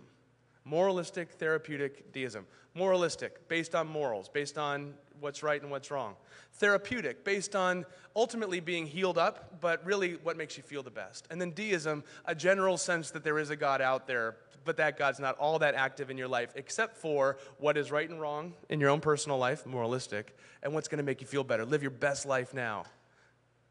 Moralistic 0.63 1.31
therapeutic 1.31 2.11
deism. 2.13 2.45
Moralistic, 2.73 3.47
based 3.47 3.75
on 3.75 3.87
morals, 3.87 4.29
based 4.29 4.57
on 4.57 4.93
what's 5.19 5.43
right 5.43 5.61
and 5.61 5.71
what's 5.71 5.91
wrong. 5.91 6.15
Therapeutic, 6.53 7.23
based 7.23 7.55
on 7.55 7.85
ultimately 8.15 8.59
being 8.59 8.85
healed 8.85 9.17
up, 9.17 9.59
but 9.61 9.85
really 9.85 10.13
what 10.23 10.37
makes 10.37 10.57
you 10.57 10.63
feel 10.63 10.83
the 10.83 10.91
best. 10.91 11.27
And 11.29 11.39
then 11.39 11.51
deism, 11.51 12.03
a 12.25 12.33
general 12.33 12.77
sense 12.77 13.11
that 13.11 13.23
there 13.23 13.37
is 13.39 13.49
a 13.49 13.55
God 13.55 13.81
out 13.81 14.07
there, 14.07 14.37
but 14.65 14.77
that 14.77 14.97
God's 14.97 15.19
not 15.19 15.37
all 15.37 15.59
that 15.59 15.75
active 15.75 16.09
in 16.09 16.17
your 16.17 16.27
life, 16.27 16.51
except 16.55 16.97
for 16.97 17.37
what 17.57 17.77
is 17.77 17.91
right 17.91 18.09
and 18.09 18.19
wrong 18.19 18.53
in 18.69 18.79
your 18.79 18.89
own 18.89 18.99
personal 18.99 19.37
life, 19.37 19.65
moralistic, 19.65 20.35
and 20.63 20.73
what's 20.73 20.87
going 20.87 20.97
to 20.97 21.03
make 21.03 21.21
you 21.21 21.27
feel 21.27 21.43
better. 21.43 21.65
Live 21.65 21.81
your 21.81 21.91
best 21.91 22.25
life 22.25 22.53
now, 22.53 22.85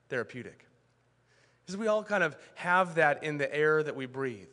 therapeutic. 0.09 0.66
Because 1.64 1.76
we 1.76 1.88
all 1.88 2.04
kind 2.04 2.22
of 2.22 2.37
have 2.54 2.94
that 2.94 3.24
in 3.24 3.38
the 3.38 3.52
air 3.54 3.82
that 3.82 3.96
we 3.96 4.06
breathe. 4.06 4.46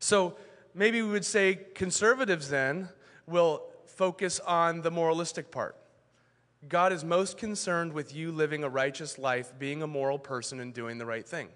So 0.00 0.36
maybe 0.74 1.00
we 1.02 1.10
would 1.10 1.24
say 1.24 1.60
conservatives 1.74 2.48
then 2.48 2.88
will 3.26 3.62
focus 3.98 4.38
on 4.46 4.82
the 4.82 4.92
moralistic 4.92 5.50
part. 5.50 5.76
God 6.68 6.92
is 6.92 7.02
most 7.02 7.36
concerned 7.36 7.92
with 7.92 8.14
you 8.14 8.30
living 8.30 8.62
a 8.62 8.68
righteous 8.68 9.18
life, 9.18 9.52
being 9.58 9.82
a 9.82 9.88
moral 9.88 10.20
person, 10.20 10.60
and 10.60 10.72
doing 10.72 10.98
the 10.98 11.04
right 11.06 11.26
thing. 11.26 11.48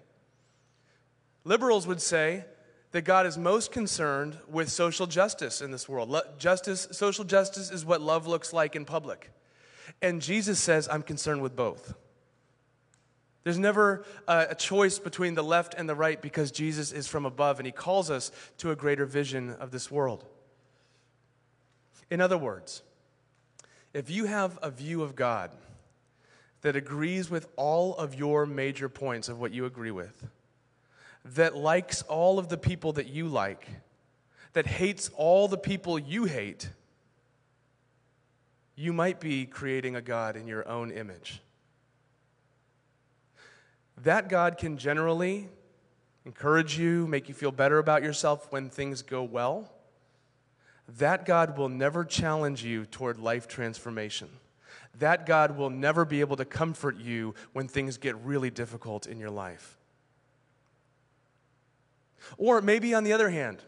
Liberals 1.45 1.87
would 1.87 2.01
say 2.01 2.43
that 2.91 3.03
God 3.03 3.25
is 3.25 3.37
most 3.37 3.71
concerned 3.71 4.37
with 4.49 4.69
social 4.69 5.07
justice 5.07 5.61
in 5.61 5.71
this 5.71 5.87
world. 5.87 6.15
Justice, 6.37 6.89
social 6.91 7.23
justice 7.23 7.71
is 7.71 7.85
what 7.85 8.01
love 8.01 8.27
looks 8.27 8.51
like 8.51 8.75
in 8.75 8.83
public. 8.83 9.31
And 10.01 10.21
Jesus 10.21 10.59
says, 10.59 10.89
I'm 10.91 11.01
concerned 11.01 11.41
with 11.41 11.55
both. 11.55 11.95
There's 13.45 13.57
never 13.57 14.03
a, 14.27 14.47
a 14.49 14.55
choice 14.55 14.99
between 14.99 15.33
the 15.33 15.43
left 15.43 15.75
and 15.77 15.87
the 15.87 15.95
right 15.95 16.21
because 16.21 16.51
Jesus 16.51 16.91
is 16.91 17.07
from 17.07 17.25
above 17.25 17.59
and 17.59 17.65
he 17.65 17.71
calls 17.71 18.09
us 18.09 18.31
to 18.57 18.71
a 18.71 18.75
greater 18.75 19.05
vision 19.05 19.51
of 19.51 19.71
this 19.71 19.89
world. 19.89 20.25
In 22.13 22.21
other 22.21 22.37
words, 22.37 22.83
if 23.91 24.07
you 24.07 24.25
have 24.25 24.59
a 24.61 24.69
view 24.69 25.01
of 25.01 25.15
God 25.15 25.49
that 26.61 26.75
agrees 26.75 27.31
with 27.31 27.47
all 27.55 27.95
of 27.95 28.13
your 28.13 28.45
major 28.45 28.87
points 28.87 29.29
of 29.29 29.39
what 29.39 29.51
you 29.51 29.65
agree 29.65 29.89
with, 29.89 30.27
that 31.25 31.55
likes 31.55 32.03
all 32.03 32.37
of 32.37 32.49
the 32.49 32.57
people 32.57 32.93
that 32.93 33.07
you 33.07 33.27
like, 33.27 33.67
that 34.53 34.67
hates 34.67 35.09
all 35.15 35.47
the 35.47 35.57
people 35.57 35.97
you 35.97 36.25
hate, 36.25 36.69
you 38.75 38.93
might 38.93 39.19
be 39.19 39.47
creating 39.47 39.95
a 39.95 40.01
God 40.01 40.35
in 40.35 40.45
your 40.45 40.69
own 40.69 40.91
image. 40.91 41.41
That 44.03 44.29
God 44.29 44.59
can 44.59 44.77
generally 44.77 45.49
encourage 46.25 46.77
you, 46.77 47.07
make 47.07 47.27
you 47.27 47.33
feel 47.33 47.51
better 47.51 47.79
about 47.79 48.03
yourself 48.03 48.51
when 48.51 48.69
things 48.69 49.01
go 49.01 49.23
well. 49.23 49.72
That 50.87 51.25
God 51.25 51.57
will 51.57 51.69
never 51.69 52.03
challenge 52.03 52.63
you 52.63 52.85
toward 52.85 53.19
life 53.19 53.47
transformation. 53.47 54.29
That 54.99 55.25
God 55.25 55.57
will 55.57 55.69
never 55.69 56.05
be 56.05 56.19
able 56.19 56.35
to 56.35 56.45
comfort 56.45 56.97
you 56.97 57.33
when 57.53 57.67
things 57.67 57.97
get 57.97 58.15
really 58.17 58.49
difficult 58.49 59.07
in 59.07 59.19
your 59.19 59.31
life. 59.31 59.77
Or 62.37 62.61
maybe 62.61 62.93
on 62.93 63.03
the 63.03 63.13
other 63.13 63.29
hand, 63.29 63.59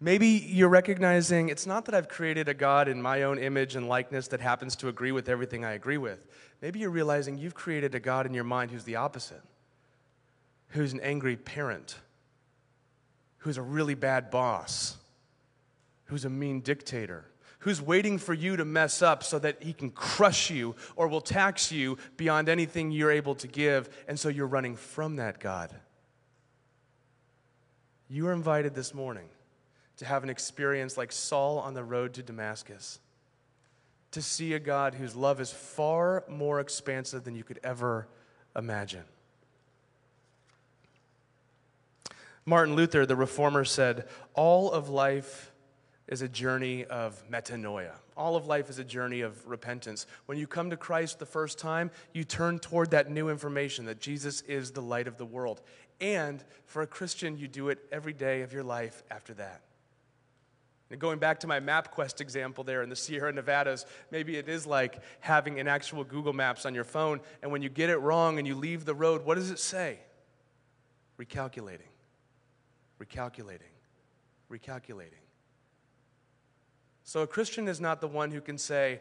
maybe 0.00 0.26
you're 0.28 0.68
recognizing 0.68 1.48
it's 1.48 1.66
not 1.66 1.84
that 1.86 1.94
I've 1.94 2.08
created 2.08 2.48
a 2.48 2.54
God 2.54 2.88
in 2.88 3.02
my 3.02 3.22
own 3.22 3.38
image 3.38 3.76
and 3.76 3.88
likeness 3.88 4.28
that 4.28 4.40
happens 4.40 4.76
to 4.76 4.88
agree 4.88 5.12
with 5.12 5.28
everything 5.28 5.64
I 5.64 5.72
agree 5.72 5.98
with. 5.98 6.26
Maybe 6.62 6.80
you're 6.80 6.90
realizing 6.90 7.38
you've 7.38 7.54
created 7.54 7.94
a 7.94 8.00
God 8.00 8.26
in 8.26 8.34
your 8.34 8.44
mind 8.44 8.70
who's 8.70 8.84
the 8.84 8.96
opposite, 8.96 9.42
who's 10.68 10.92
an 10.92 11.00
angry 11.00 11.36
parent, 11.36 11.96
who's 13.38 13.56
a 13.56 13.62
really 13.62 13.94
bad 13.94 14.30
boss, 14.30 14.96
who's 16.08 16.24
a 16.24 16.30
mean 16.30 16.60
dictator, 16.60 17.24
who's 17.60 17.80
waiting 17.80 18.18
for 18.18 18.34
you 18.34 18.56
to 18.56 18.64
mess 18.64 19.00
up 19.00 19.22
so 19.22 19.38
that 19.38 19.62
he 19.62 19.72
can 19.72 19.90
crush 19.90 20.50
you 20.50 20.74
or 20.96 21.08
will 21.08 21.20
tax 21.20 21.70
you 21.70 21.96
beyond 22.16 22.48
anything 22.48 22.90
you're 22.90 23.10
able 23.10 23.34
to 23.36 23.46
give, 23.46 23.88
and 24.08 24.18
so 24.18 24.28
you're 24.28 24.46
running 24.46 24.76
from 24.76 25.16
that 25.16 25.38
God. 25.38 25.74
You 28.08 28.26
are 28.28 28.32
invited 28.32 28.74
this 28.74 28.94
morning 28.94 29.28
to 29.98 30.04
have 30.04 30.22
an 30.22 30.30
experience 30.30 30.96
like 30.96 31.12
Saul 31.12 31.58
on 31.58 31.74
the 31.74 31.84
road 31.84 32.14
to 32.14 32.22
Damascus 32.22 33.00
to 34.12 34.22
see 34.22 34.54
a 34.54 34.58
God 34.58 34.94
whose 34.94 35.14
love 35.14 35.40
is 35.40 35.52
far 35.52 36.24
more 36.28 36.60
expansive 36.60 37.24
than 37.24 37.34
you 37.34 37.44
could 37.44 37.60
ever 37.62 38.08
imagine. 38.56 39.04
Martin 42.46 42.74
Luther, 42.74 43.04
the 43.04 43.16
reformer, 43.16 43.64
said, 43.64 44.08
All 44.32 44.72
of 44.72 44.88
life 44.88 45.47
is 46.08 46.22
a 46.22 46.28
journey 46.28 46.84
of 46.86 47.22
metanoia. 47.30 47.92
All 48.16 48.34
of 48.34 48.46
life 48.46 48.70
is 48.70 48.78
a 48.78 48.84
journey 48.84 49.20
of 49.20 49.46
repentance. 49.46 50.06
When 50.26 50.38
you 50.38 50.46
come 50.46 50.70
to 50.70 50.76
Christ 50.76 51.18
the 51.18 51.26
first 51.26 51.58
time, 51.58 51.90
you 52.12 52.24
turn 52.24 52.58
toward 52.58 52.90
that 52.90 53.10
new 53.10 53.28
information 53.28 53.84
that 53.84 54.00
Jesus 54.00 54.40
is 54.42 54.72
the 54.72 54.82
light 54.82 55.06
of 55.06 55.18
the 55.18 55.26
world. 55.26 55.60
And 56.00 56.42
for 56.64 56.82
a 56.82 56.86
Christian, 56.86 57.36
you 57.36 57.46
do 57.46 57.68
it 57.68 57.78
every 57.92 58.14
day 58.14 58.42
of 58.42 58.52
your 58.52 58.64
life 58.64 59.02
after 59.10 59.34
that. 59.34 59.62
And 60.90 60.98
going 60.98 61.18
back 61.18 61.40
to 61.40 61.46
my 61.46 61.60
MapQuest 61.60 62.22
example 62.22 62.64
there 62.64 62.82
in 62.82 62.88
the 62.88 62.96
Sierra 62.96 63.30
Nevadas, 63.30 63.84
maybe 64.10 64.36
it 64.36 64.48
is 64.48 64.66
like 64.66 65.02
having 65.20 65.60
an 65.60 65.68
actual 65.68 66.02
Google 66.02 66.32
Maps 66.32 66.64
on 66.64 66.74
your 66.74 66.84
phone, 66.84 67.20
and 67.42 67.52
when 67.52 67.60
you 67.60 67.68
get 67.68 67.90
it 67.90 67.98
wrong 67.98 68.38
and 68.38 68.46
you 68.46 68.54
leave 68.54 68.86
the 68.86 68.94
road, 68.94 69.26
what 69.26 69.34
does 69.34 69.50
it 69.50 69.58
say? 69.58 69.98
Recalculating, 71.18 71.90
recalculating, 72.98 73.74
recalculating. 74.50 75.27
So 77.08 77.22
a 77.22 77.26
Christian 77.26 77.68
is 77.68 77.80
not 77.80 78.02
the 78.02 78.06
one 78.06 78.30
who 78.30 78.42
can 78.42 78.58
say, 78.58 79.00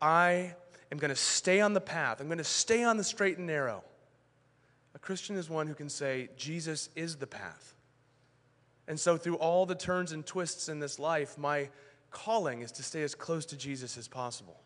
I 0.00 0.54
am 0.92 0.98
going 0.98 1.08
to 1.08 1.16
stay 1.16 1.60
on 1.60 1.74
the 1.74 1.80
path, 1.80 2.20
I'm 2.20 2.28
going 2.28 2.38
to 2.38 2.44
stay 2.44 2.84
on 2.84 2.96
the 2.96 3.02
straight 3.02 3.36
and 3.36 3.48
narrow. 3.48 3.82
A 4.94 4.98
Christian 5.00 5.34
is 5.34 5.50
one 5.50 5.66
who 5.66 5.74
can 5.74 5.88
say, 5.88 6.28
Jesus 6.36 6.88
is 6.94 7.16
the 7.16 7.26
path. 7.26 7.74
And 8.86 8.98
so, 8.98 9.16
through 9.16 9.38
all 9.38 9.66
the 9.66 9.74
turns 9.74 10.12
and 10.12 10.24
twists 10.24 10.68
in 10.68 10.78
this 10.78 11.00
life, 11.00 11.36
my 11.36 11.68
calling 12.12 12.62
is 12.62 12.70
to 12.70 12.84
stay 12.84 13.02
as 13.02 13.16
close 13.16 13.44
to 13.46 13.56
Jesus 13.56 13.98
as 13.98 14.06
possible. 14.06 14.60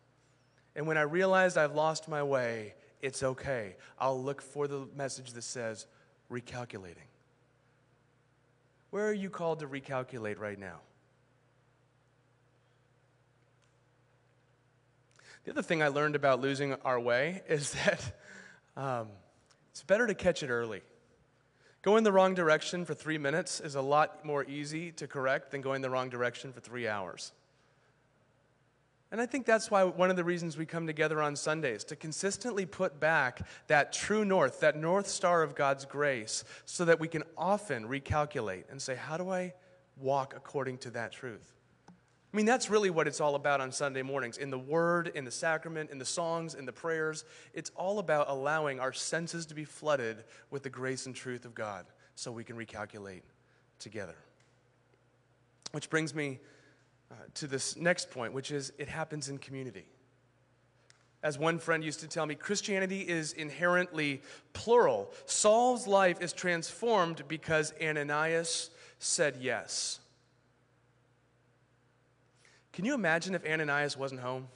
And 0.77 0.87
when 0.87 0.99
I 0.99 1.03
realized 1.03 1.57
I've 1.57 1.75
lost 1.75 2.11
my 2.11 2.23
way, 2.23 2.75
it's 3.01 3.23
okay. 3.23 3.77
I'll 3.99 4.23
look 4.23 4.43
for 4.43 4.69
the 4.69 4.87
message 4.95 5.33
that 5.33 5.45
says, 5.45 5.87
recalculating. 6.31 7.09
Where 8.91 9.07
are 9.07 9.15
you 9.15 9.31
called 9.31 9.61
to 9.61 9.67
recalculate 9.67 10.39
right 10.39 10.59
now? 10.59 10.81
The 15.45 15.51
other 15.51 15.63
thing 15.63 15.83
I 15.83 15.89
learned 15.89 16.15
about 16.15 16.41
losing 16.41 16.75
our 16.85 17.01
way 17.01 17.43
is 17.49 17.73
that 17.85 18.13
um, 18.77 19.09
it's 19.71 19.83
better 19.83 20.07
to 20.07 20.15
catch 20.15 20.43
it 20.43 20.51
early. 20.51 20.83
Going 21.83 22.05
the 22.05 22.13
wrong 22.13 22.35
direction 22.35 22.85
for 22.85 22.95
three 22.95 23.19
minutes 23.19 23.61
is 23.61 23.75
a 23.75 23.83
lot 23.83 24.25
more 24.25 24.45
easy 24.45 24.93
to 24.93 25.09
correct 25.09 25.51
than 25.51 25.63
going 25.63 25.83
the 25.83 25.91
wrong 25.91 26.11
direction 26.11 26.53
for 26.53 26.61
three 26.61 26.87
hours. 26.87 27.33
And 29.11 29.21
I 29.21 29.27
think 29.27 29.45
that's 29.45 29.71
why 29.71 29.85
one 29.85 30.09
of 30.09 30.17
the 30.17 30.25
reasons 30.25 30.57
we 30.57 30.65
come 30.65 30.87
together 30.87 31.21
on 31.21 31.37
Sundays 31.37 31.85
to 31.85 31.97
consistently 31.97 32.65
put 32.65 32.99
back 32.99 33.47
that 33.67 33.93
true 33.93 34.25
north, 34.25 34.61
that 34.61 34.77
north 34.77 35.09
star 35.09 35.43
of 35.43 35.55
God's 35.55 35.85
grace, 35.85 36.45
so 36.65 36.87
that 36.87 36.99
we 36.99 37.09
can 37.09 37.25
often 37.37 37.87
recalculate 37.89 38.65
and 38.71 38.81
say, 38.81 38.95
How 38.95 39.19
do 39.19 39.29
I 39.29 39.53
walk 39.99 40.35
according 40.35 40.79
to 40.79 40.91
that 40.93 41.13
truth? 41.13 41.53
I 42.33 42.37
mean, 42.37 42.47
that's 42.47 42.71
really 42.71 42.89
what 42.89 43.07
it's 43.07 43.21
all 43.21 43.35
about 43.35 43.61
on 43.61 43.73
Sunday 43.73 44.01
mornings. 44.01 44.39
In 44.39 44.51
the 44.51 44.59
Word, 44.59 45.13
in 45.15 45.27
the 45.27 45.31
sacrament, 45.31 45.91
in 45.91 45.99
the 45.99 46.05
songs, 46.05 46.55
in 46.55 46.65
the 46.65 46.73
prayers, 46.73 47.27
it's 47.53 47.71
all 47.77 47.99
about 47.99 48.31
allowing 48.31 48.81
our 48.81 48.93
senses 48.93 49.45
to 49.47 49.55
be 49.55 49.65
flooded 49.65 50.25
with 50.51 50.63
the 50.63 50.71
grace 50.71 51.05
and 51.05 51.15
truth 51.15 51.45
of 51.45 51.55
God 51.55 51.85
so 52.15 52.33
we 52.33 52.43
can 52.43 52.57
recalculate 52.57 53.21
together. 53.79 54.17
Which 55.73 55.91
brings 55.91 56.15
me 56.15 56.41
uh, 57.11 57.15
to 57.35 57.47
this 57.47 57.77
next 57.77 58.11
point, 58.11 58.33
which 58.33 58.51
is 58.51 58.73
it 58.79 58.89
happens 58.89 59.29
in 59.29 59.37
community. 59.37 59.85
As 61.23 61.39
one 61.39 61.59
friend 61.59 61.85
used 61.85 62.01
to 62.01 62.09
tell 62.09 62.25
me, 62.25 62.35
Christianity 62.35 63.03
is 63.03 63.35
inherently 63.35 64.23
plural. 64.55 65.13
Saul's 65.27 65.87
life 65.87 66.21
is 66.23 66.33
transformed 66.33 67.23
because 67.29 67.75
Ananias 67.81 68.71
said 68.99 69.37
yes. 69.41 70.01
Can 72.73 72.85
you 72.85 72.95
imagine 72.95 73.35
if 73.35 73.45
Ananias 73.45 73.97
wasn't 73.97 74.21
home? 74.21 74.49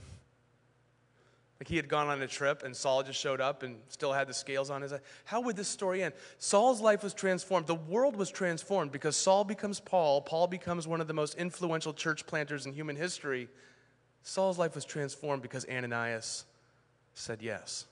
Like 1.61 1.69
he 1.69 1.77
had 1.77 1.89
gone 1.89 2.09
on 2.09 2.21
a 2.21 2.27
trip 2.27 2.63
and 2.65 2.77
Saul 2.77 3.03
just 3.03 3.19
showed 3.19 3.41
up 3.41 3.63
and 3.63 3.77
still 3.89 4.13
had 4.13 4.29
the 4.29 4.35
scales 4.35 4.69
on 4.69 4.83
his 4.83 4.93
eye. 4.93 5.01
How 5.25 5.41
would 5.41 5.57
this 5.57 5.69
story 5.69 6.03
end? 6.03 6.13
Saul's 6.39 6.83
life 6.83 7.03
was 7.03 7.15
transformed. 7.15 7.67
The 7.67 7.75
world 7.75 8.15
was 8.15 8.31
transformed 8.31 8.93
because 8.93 9.17
Saul 9.17 9.43
becomes 9.45 9.81
Paul. 9.81 10.21
Paul 10.21 10.49
becomes 10.49 10.87
one 10.87 11.01
of 11.01 11.09
the 11.09 11.15
most 11.15 11.35
influential 11.37 11.95
church 11.95 12.27
planters 12.27 12.67
in 12.67 12.75
human 12.75 12.97
history. 12.97 13.49
Saul's 14.23 14.59
life 14.59 14.75
was 14.75 14.85
transformed 14.85 15.41
because 15.41 15.65
Ananias 15.71 16.45
said 17.15 17.41
yes. 17.41 17.87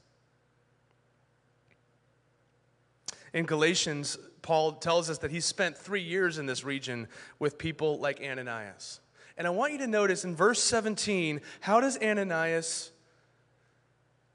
In 3.33 3.47
Galatians, 3.47 4.19
Paul 4.43 4.73
tells 4.73 5.09
us 5.09 5.19
that 5.19 5.31
he 5.31 5.41
spent 5.41 5.77
three 5.77 6.03
years 6.03 6.39
in 6.39 6.45
this 6.45 6.65
region 6.65 7.09
with 7.39 7.57
people 7.57 7.99
like 7.99 8.21
Ananias. 8.23 9.01
And 9.37 9.47
I 9.47 9.51
want 9.51 9.73
you 9.73 9.79
to 9.79 9.87
notice 9.87 10.25
in 10.25 10.37
verse 10.37 10.62
17, 10.62 11.40
how 11.61 11.81
does 11.81 11.99
Ananias 12.01 12.90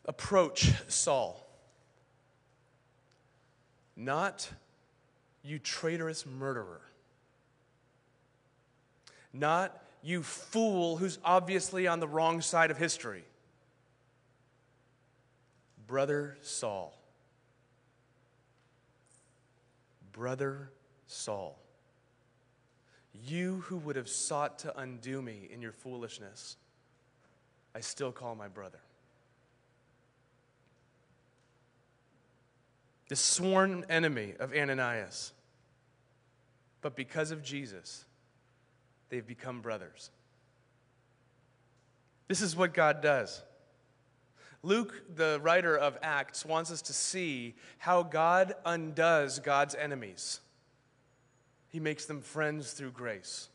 approach 0.05 0.71
Saul? 0.87 1.45
Not, 3.95 4.49
you 5.43 5.59
traitorous 5.59 6.25
murderer. 6.25 6.81
Not, 9.31 9.81
you 10.01 10.23
fool 10.23 10.97
who's 10.97 11.19
obviously 11.23 11.87
on 11.87 11.99
the 11.99 12.07
wrong 12.07 12.41
side 12.41 12.71
of 12.71 12.77
history. 12.77 13.23
Brother 15.87 16.37
Saul. 16.41 16.93
Brother 20.11 20.71
Saul. 21.07 21.57
You 23.13 23.61
who 23.65 23.77
would 23.77 23.95
have 23.95 24.09
sought 24.09 24.59
to 24.59 24.79
undo 24.79 25.21
me 25.21 25.49
in 25.51 25.61
your 25.61 25.71
foolishness, 25.71 26.57
I 27.75 27.79
still 27.81 28.11
call 28.11 28.35
my 28.35 28.47
brother. 28.47 28.79
The 33.09 33.15
sworn 33.15 33.85
enemy 33.89 34.35
of 34.39 34.53
Ananias. 34.53 35.33
But 36.81 36.95
because 36.95 37.31
of 37.31 37.43
Jesus, 37.43 38.05
they've 39.09 39.25
become 39.25 39.61
brothers. 39.61 40.11
This 42.27 42.41
is 42.41 42.55
what 42.55 42.73
God 42.73 43.01
does. 43.01 43.41
Luke, 44.61 45.15
the 45.15 45.39
writer 45.41 45.75
of 45.75 45.97
Acts, 46.01 46.45
wants 46.45 46.71
us 46.71 46.81
to 46.83 46.93
see 46.93 47.55
how 47.79 48.03
God 48.03 48.53
undoes 48.65 49.39
God's 49.39 49.73
enemies. 49.73 50.39
He 51.69 51.79
makes 51.79 52.05
them 52.05 52.21
friends 52.21 52.73
through 52.73 52.91
grace. 52.91 53.47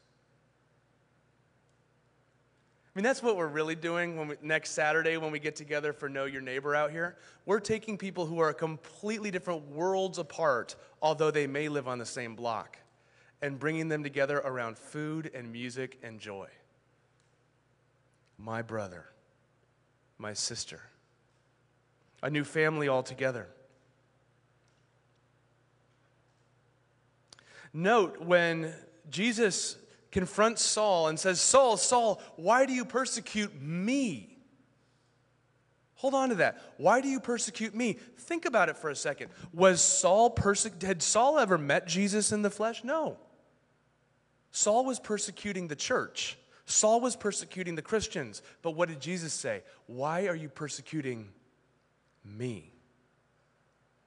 I 2.94 2.98
mean, 2.98 3.04
that's 3.04 3.22
what 3.22 3.36
we're 3.36 3.48
really 3.48 3.74
doing 3.74 4.16
when 4.16 4.28
we, 4.28 4.36
next 4.40 4.70
Saturday 4.70 5.16
when 5.16 5.32
we 5.32 5.40
get 5.40 5.56
together 5.56 5.92
for 5.92 6.08
Know 6.08 6.26
Your 6.26 6.40
Neighbor 6.40 6.76
out 6.76 6.92
here. 6.92 7.16
We're 7.44 7.58
taking 7.58 7.98
people 7.98 8.24
who 8.24 8.38
are 8.38 8.52
completely 8.52 9.32
different 9.32 9.68
worlds 9.68 10.18
apart, 10.18 10.76
although 11.02 11.32
they 11.32 11.48
may 11.48 11.68
live 11.68 11.88
on 11.88 11.98
the 11.98 12.06
same 12.06 12.36
block, 12.36 12.78
and 13.42 13.58
bringing 13.58 13.88
them 13.88 14.04
together 14.04 14.38
around 14.38 14.78
food 14.78 15.30
and 15.34 15.50
music 15.50 15.98
and 16.04 16.20
joy 16.20 16.48
my 18.38 18.62
brother, 18.62 19.06
my 20.18 20.32
sister, 20.32 20.80
a 22.22 22.30
new 22.30 22.44
family 22.44 22.88
altogether. 22.88 23.48
Note 27.74 28.20
when 28.20 28.72
Jesus 29.10 29.76
confronts 30.12 30.62
Saul 30.62 31.08
and 31.08 31.18
says, 31.18 31.40
Saul, 31.40 31.76
Saul, 31.76 32.22
why 32.36 32.66
do 32.66 32.72
you 32.72 32.84
persecute 32.84 33.60
me? 33.60 34.38
Hold 35.96 36.14
on 36.14 36.28
to 36.28 36.36
that. 36.36 36.62
Why 36.76 37.00
do 37.00 37.08
you 37.08 37.18
persecute 37.18 37.74
me? 37.74 37.94
Think 38.18 38.44
about 38.44 38.68
it 38.68 38.76
for 38.76 38.90
a 38.90 38.96
second. 38.96 39.30
Was 39.52 39.82
Saul 39.82 40.36
had 40.82 41.02
Saul 41.02 41.38
ever 41.38 41.58
met 41.58 41.88
Jesus 41.88 42.30
in 42.30 42.42
the 42.42 42.50
flesh? 42.50 42.84
No. 42.84 43.16
Saul 44.52 44.84
was 44.84 45.00
persecuting 45.00 45.66
the 45.66 45.74
church. 45.74 46.38
Saul 46.66 47.00
was 47.00 47.16
persecuting 47.16 47.74
the 47.74 47.82
Christians, 47.82 48.40
but 48.62 48.72
what 48.72 48.88
did 48.88 49.00
Jesus 49.00 49.32
say? 49.32 49.62
Why 49.86 50.28
are 50.28 50.34
you 50.36 50.48
persecuting 50.48 51.28
me? 52.24 52.72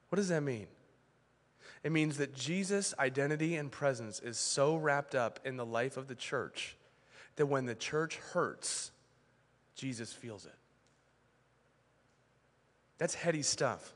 What 0.09 0.15
does 0.15 0.29
that 0.29 0.41
mean? 0.41 0.67
It 1.87 1.93
means 1.93 2.17
that 2.17 2.35
Jesus' 2.35 2.93
identity 2.99 3.55
and 3.55 3.71
presence 3.71 4.19
is 4.19 4.37
so 4.37 4.75
wrapped 4.75 5.15
up 5.15 5.39
in 5.45 5.55
the 5.55 5.65
life 5.65 5.95
of 5.95 6.09
the 6.09 6.15
church 6.15 6.75
that 7.37 7.45
when 7.45 7.65
the 7.65 7.75
church 7.75 8.17
hurts, 8.17 8.91
Jesus 9.73 10.11
feels 10.11 10.45
it. 10.45 10.55
That's 12.97 13.13
heady 13.13 13.41
stuff. 13.41 13.93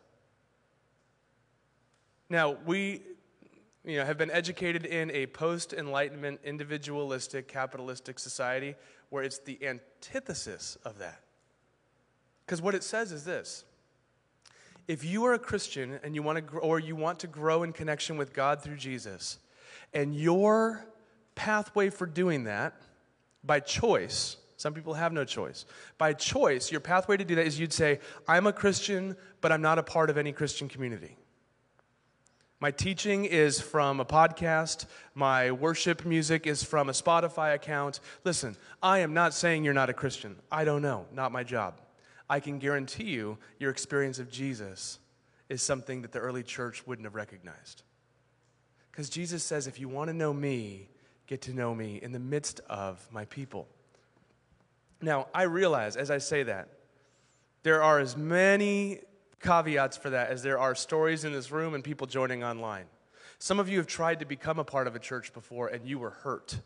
Now, 2.30 2.56
we 2.66 3.02
you 3.84 3.98
know, 3.98 4.06
have 4.06 4.18
been 4.18 4.32
educated 4.32 4.86
in 4.86 5.12
a 5.12 5.26
post 5.26 5.74
enlightenment, 5.74 6.40
individualistic, 6.46 7.50
capitalistic 7.50 8.20
society 8.20 8.76
where 9.10 9.26
it's 9.26 9.40
the 9.40 9.60
antithesis 9.68 10.78
of 10.86 10.98
that. 11.00 11.20
Because 12.46 12.62
what 12.62 12.74
it 12.74 12.86
says 12.86 13.12
is 13.12 13.26
this 13.26 13.66
if 14.92 15.06
you 15.06 15.24
are 15.24 15.34
a 15.34 15.40
Christian 15.40 16.02
and 16.04 16.16
you 16.16 16.22
want 16.22 16.36
to 16.36 16.42
grow, 16.42 16.60
or 16.60 16.78
you 16.78 16.98
want 16.98 17.20
to 17.20 17.28
grow 17.28 17.64
in 17.64 17.72
connection 17.72 18.18
with 18.18 18.34
God 18.34 18.62
through 18.62 18.76
Jesus, 18.76 19.40
and 19.94 20.14
your 20.14 20.86
pathway 21.34 21.90
for 21.90 22.06
doing 22.06 22.44
that 22.44 22.74
by 23.42 23.62
choice, 23.62 24.36
some 24.58 24.74
people 24.74 24.94
have 24.96 25.14
no 25.14 25.24
choice. 25.24 25.66
By 25.98 26.12
choice, 26.12 26.74
your 26.74 26.82
pathway 26.82 27.16
to 27.16 27.24
do 27.24 27.36
that 27.36 27.48
is 27.48 27.58
you'd 27.58 27.72
say, 27.72 28.02
I'm 28.28 28.48
a 28.48 28.52
Christian, 28.52 29.16
but 29.40 29.54
I'm 29.54 29.62
not 29.62 29.80
a 29.80 29.84
part 29.84 30.10
of 30.10 30.18
any 30.18 30.34
Christian 30.34 30.68
community. 30.68 31.16
My 32.60 32.72
teaching 32.72 33.24
is 33.24 33.62
from 33.62 34.02
a 34.02 34.06
podcast. 34.06 34.88
My 35.16 35.52
worship 35.52 36.06
music 36.06 36.46
is 36.46 36.66
from 36.66 36.90
a 36.90 36.92
Spotify 36.92 37.56
account. 37.56 38.02
Listen, 38.26 38.58
I 38.84 39.00
am 39.00 39.14
not 39.14 39.34
saying 39.34 39.64
you're 39.64 39.74
not 39.74 39.90
a 39.90 39.94
Christian. 39.94 40.36
I 40.52 40.66
don't 40.66 40.82
know, 40.82 41.06
not 41.14 41.32
my 41.32 41.46
job. 41.46 41.76
I 42.32 42.40
can 42.40 42.60
guarantee 42.60 43.10
you 43.10 43.38
your 43.60 43.72
experience 43.72 44.18
of 44.18 44.32
Jesus 44.32 45.00
is 45.50 45.62
something 45.62 46.02
that 46.04 46.14
the 46.14 46.20
early 46.20 46.44
church 46.44 46.88
wouldn't 46.88 47.06
have 47.06 47.14
recognized. 47.14 47.84
Because 48.90 49.10
Jesus 49.10 49.44
says, 49.44 49.68
if 49.68 49.82
you 49.82 49.90
want 49.90 50.08
to 50.08 50.14
know 50.14 50.32
me, 50.34 50.88
get 51.28 51.42
to 51.42 51.54
know 51.54 51.76
me 51.76 52.00
in 52.02 52.14
the 52.14 52.20
midst 52.20 52.62
of 52.70 53.06
my 53.12 53.26
people. 53.26 53.68
Now, 55.02 55.28
I 55.36 55.44
realize 55.44 55.98
as 55.98 56.10
I 56.10 56.20
say 56.20 56.44
that, 56.44 56.70
there 57.64 57.84
are 57.84 58.00
as 58.00 58.16
many 58.16 59.00
caveats 59.42 59.98
for 59.98 60.12
that 60.12 60.30
as 60.30 60.42
there 60.42 60.58
are 60.58 60.74
stories 60.74 61.26
in 61.26 61.34
this 61.34 61.52
room 61.52 61.74
and 61.74 61.84
people 61.84 62.08
joining 62.08 62.46
online. 62.46 62.86
Some 63.40 63.60
of 63.60 63.68
you 63.68 63.78
have 63.78 63.88
tried 63.88 64.20
to 64.20 64.26
become 64.26 64.58
a 64.58 64.64
part 64.64 64.88
of 64.88 64.96
a 64.96 65.00
church 65.00 65.34
before 65.34 65.68
and 65.68 65.86
you 65.86 66.00
were 66.00 66.12
hurt. 66.12 66.62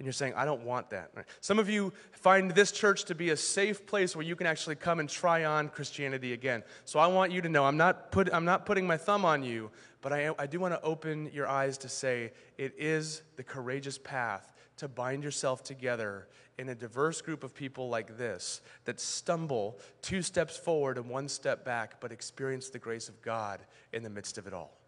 And 0.00 0.06
you're 0.06 0.14
saying, 0.14 0.32
I 0.34 0.46
don't 0.46 0.62
want 0.62 0.88
that. 0.90 1.12
Some 1.42 1.58
of 1.58 1.68
you 1.68 1.92
find 2.12 2.50
this 2.52 2.72
church 2.72 3.04
to 3.04 3.14
be 3.14 3.28
a 3.30 3.36
safe 3.36 3.84
place 3.84 4.16
where 4.16 4.24
you 4.24 4.34
can 4.34 4.46
actually 4.46 4.76
come 4.76 4.98
and 4.98 5.06
try 5.06 5.44
on 5.44 5.68
Christianity 5.68 6.32
again. 6.32 6.62
So 6.86 6.98
I 6.98 7.06
want 7.06 7.32
you 7.32 7.42
to 7.42 7.50
know 7.50 7.66
I'm 7.66 7.76
not, 7.76 8.10
put, 8.10 8.32
I'm 8.32 8.46
not 8.46 8.64
putting 8.64 8.86
my 8.86 8.96
thumb 8.96 9.26
on 9.26 9.42
you, 9.42 9.70
but 10.00 10.14
I, 10.14 10.30
I 10.38 10.46
do 10.46 10.58
want 10.58 10.72
to 10.72 10.80
open 10.80 11.30
your 11.34 11.46
eyes 11.46 11.76
to 11.76 11.90
say 11.90 12.32
it 12.56 12.72
is 12.78 13.20
the 13.36 13.42
courageous 13.42 13.98
path 13.98 14.54
to 14.78 14.88
bind 14.88 15.22
yourself 15.22 15.62
together 15.62 16.28
in 16.56 16.70
a 16.70 16.74
diverse 16.74 17.20
group 17.20 17.44
of 17.44 17.54
people 17.54 17.90
like 17.90 18.16
this 18.16 18.62
that 18.86 18.98
stumble 18.98 19.78
two 20.00 20.22
steps 20.22 20.56
forward 20.56 20.96
and 20.96 21.10
one 21.10 21.28
step 21.28 21.62
back, 21.62 22.00
but 22.00 22.10
experience 22.10 22.70
the 22.70 22.78
grace 22.78 23.10
of 23.10 23.20
God 23.20 23.60
in 23.92 24.02
the 24.02 24.08
midst 24.08 24.38
of 24.38 24.46
it 24.46 24.54
all. 24.54 24.79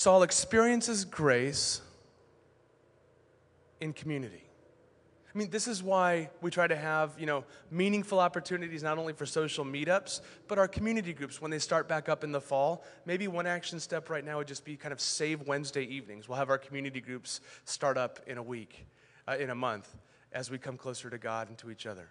Saul 0.00 0.22
experiences 0.22 1.04
grace 1.04 1.82
in 3.82 3.92
community. 3.92 4.42
I 5.34 5.38
mean, 5.38 5.50
this 5.50 5.68
is 5.68 5.82
why 5.82 6.30
we 6.40 6.50
try 6.50 6.66
to 6.66 6.74
have, 6.74 7.10
you 7.18 7.26
know, 7.26 7.44
meaningful 7.70 8.18
opportunities 8.18 8.82
not 8.82 8.96
only 8.96 9.12
for 9.12 9.26
social 9.26 9.62
meetups, 9.62 10.22
but 10.48 10.58
our 10.58 10.68
community 10.68 11.12
groups 11.12 11.42
when 11.42 11.50
they 11.50 11.58
start 11.58 11.86
back 11.86 12.08
up 12.08 12.24
in 12.24 12.32
the 12.32 12.40
fall. 12.40 12.82
Maybe 13.04 13.28
one 13.28 13.46
action 13.46 13.78
step 13.78 14.08
right 14.08 14.24
now 14.24 14.38
would 14.38 14.48
just 14.48 14.64
be 14.64 14.74
kind 14.74 14.94
of 14.94 15.02
save 15.02 15.42
Wednesday 15.42 15.84
evenings. 15.84 16.30
We'll 16.30 16.38
have 16.38 16.48
our 16.48 16.56
community 16.56 17.02
groups 17.02 17.42
start 17.66 17.98
up 17.98 18.20
in 18.26 18.38
a 18.38 18.42
week, 18.42 18.86
uh, 19.28 19.36
in 19.38 19.50
a 19.50 19.54
month, 19.54 19.98
as 20.32 20.50
we 20.50 20.56
come 20.56 20.78
closer 20.78 21.10
to 21.10 21.18
God 21.18 21.50
and 21.50 21.58
to 21.58 21.70
each 21.70 21.84
other. 21.84 22.08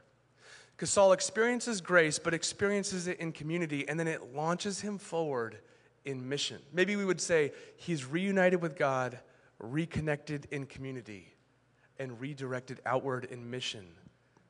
Because 0.75 0.91
Saul 0.91 1.11
experiences 1.11 1.81
grace, 1.81 2.19
but 2.19 2.35
experiences 2.35 3.07
it 3.07 3.19
in 3.19 3.31
community, 3.31 3.89
and 3.89 3.99
then 3.99 4.07
it 4.07 4.35
launches 4.35 4.79
him 4.79 4.99
forward 4.99 5.57
in 6.05 6.27
mission. 6.27 6.59
Maybe 6.73 6.95
we 6.95 7.05
would 7.05 7.21
say 7.21 7.51
he's 7.77 8.05
reunited 8.05 8.61
with 8.61 8.77
God, 8.77 9.19
reconnected 9.59 10.47
in 10.51 10.65
community 10.65 11.33
and 11.97 12.19
redirected 12.19 12.79
outward 12.85 13.25
in 13.25 13.49
mission 13.49 13.85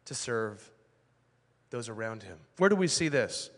to 0.06 0.14
serve 0.14 0.72
those 1.70 1.90
around 1.90 2.24
him. 2.24 2.38
Where 2.58 2.70
do 2.70 2.76
we 2.76 2.88
see 2.88 3.10
this? 3.10 3.50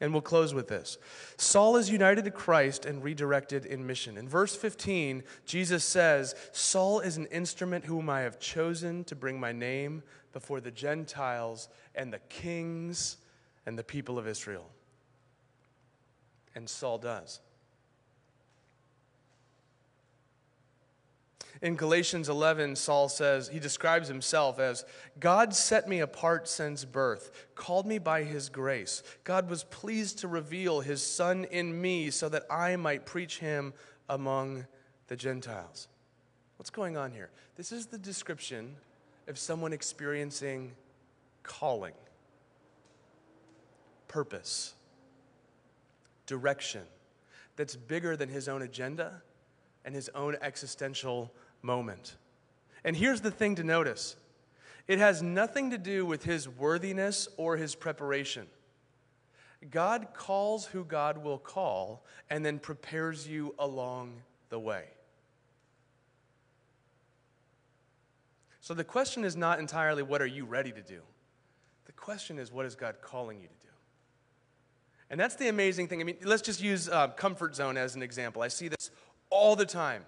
And 0.00 0.12
we'll 0.12 0.20
close 0.20 0.52
with 0.52 0.68
this. 0.68 0.98
Saul 1.38 1.76
is 1.76 1.90
united 1.90 2.26
to 2.26 2.30
Christ 2.30 2.84
and 2.84 3.02
redirected 3.02 3.64
in 3.64 3.86
mission. 3.86 4.18
In 4.18 4.28
verse 4.28 4.54
15, 4.54 5.22
Jesus 5.46 5.84
says, 5.84 6.34
Saul 6.52 7.00
is 7.00 7.16
an 7.16 7.26
instrument 7.26 7.86
whom 7.86 8.10
I 8.10 8.20
have 8.20 8.38
chosen 8.38 9.04
to 9.04 9.16
bring 9.16 9.40
my 9.40 9.52
name 9.52 10.02
before 10.34 10.60
the 10.60 10.70
Gentiles 10.70 11.70
and 11.94 12.12
the 12.12 12.18
kings 12.28 13.16
and 13.64 13.78
the 13.78 13.84
people 13.84 14.18
of 14.18 14.28
Israel. 14.28 14.68
And 16.56 16.68
Saul 16.68 16.98
does. 16.98 17.40
In 21.62 21.76
Galatians 21.76 22.28
11, 22.28 22.76
Saul 22.76 23.08
says, 23.08 23.48
he 23.48 23.58
describes 23.58 24.08
himself 24.08 24.58
as 24.58 24.84
God 25.18 25.54
set 25.54 25.88
me 25.88 26.00
apart 26.00 26.48
since 26.48 26.84
birth, 26.84 27.46
called 27.54 27.86
me 27.86 27.98
by 27.98 28.24
his 28.24 28.48
grace. 28.48 29.02
God 29.24 29.48
was 29.48 29.64
pleased 29.64 30.18
to 30.18 30.28
reveal 30.28 30.80
his 30.80 31.02
son 31.02 31.44
in 31.44 31.80
me 31.80 32.10
so 32.10 32.28
that 32.28 32.44
I 32.50 32.76
might 32.76 33.06
preach 33.06 33.38
him 33.38 33.72
among 34.08 34.66
the 35.08 35.16
Gentiles. 35.16 35.88
What's 36.58 36.70
going 36.70 36.96
on 36.96 37.12
here? 37.12 37.30
This 37.56 37.72
is 37.72 37.86
the 37.86 37.98
description 37.98 38.76
of 39.26 39.38
someone 39.38 39.72
experiencing 39.72 40.72
calling, 41.42 41.94
purpose, 44.08 44.75
direction 46.26 46.82
that's 47.56 47.76
bigger 47.76 48.16
than 48.16 48.28
his 48.28 48.48
own 48.48 48.62
agenda 48.62 49.22
and 49.84 49.94
his 49.94 50.10
own 50.14 50.36
existential 50.42 51.32
moment. 51.62 52.16
And 52.84 52.96
here's 52.96 53.20
the 53.20 53.30
thing 53.30 53.54
to 53.56 53.64
notice 53.64 54.16
it 54.86 54.98
has 54.98 55.22
nothing 55.22 55.70
to 55.70 55.78
do 55.78 56.06
with 56.06 56.24
his 56.24 56.48
worthiness 56.48 57.28
or 57.36 57.56
his 57.56 57.74
preparation. 57.74 58.46
God 59.70 60.08
calls 60.14 60.66
who 60.66 60.84
God 60.84 61.18
will 61.18 61.38
call 61.38 62.04
and 62.30 62.44
then 62.44 62.58
prepares 62.58 63.26
you 63.26 63.54
along 63.58 64.22
the 64.48 64.60
way. 64.60 64.84
So 68.60 68.74
the 68.74 68.84
question 68.84 69.24
is 69.24 69.36
not 69.36 69.58
entirely 69.58 70.02
what 70.02 70.20
are 70.20 70.26
you 70.26 70.44
ready 70.44 70.72
to 70.72 70.82
do? 70.82 71.00
The 71.86 71.92
question 71.92 72.38
is 72.38 72.52
what 72.52 72.66
is 72.66 72.74
God 72.74 72.96
calling 73.00 73.40
you 73.40 73.46
to 73.46 73.54
do? 73.54 73.55
And 75.10 75.20
that's 75.20 75.36
the 75.36 75.48
amazing 75.48 75.88
thing. 75.88 76.00
I 76.00 76.04
mean, 76.04 76.16
let's 76.24 76.42
just 76.42 76.60
use 76.60 76.88
uh, 76.88 77.08
comfort 77.08 77.54
zone 77.54 77.76
as 77.76 77.94
an 77.94 78.02
example. 78.02 78.42
I 78.42 78.48
see 78.48 78.68
this 78.68 78.90
all 79.30 79.54
the 79.54 79.66
time. 79.66 80.04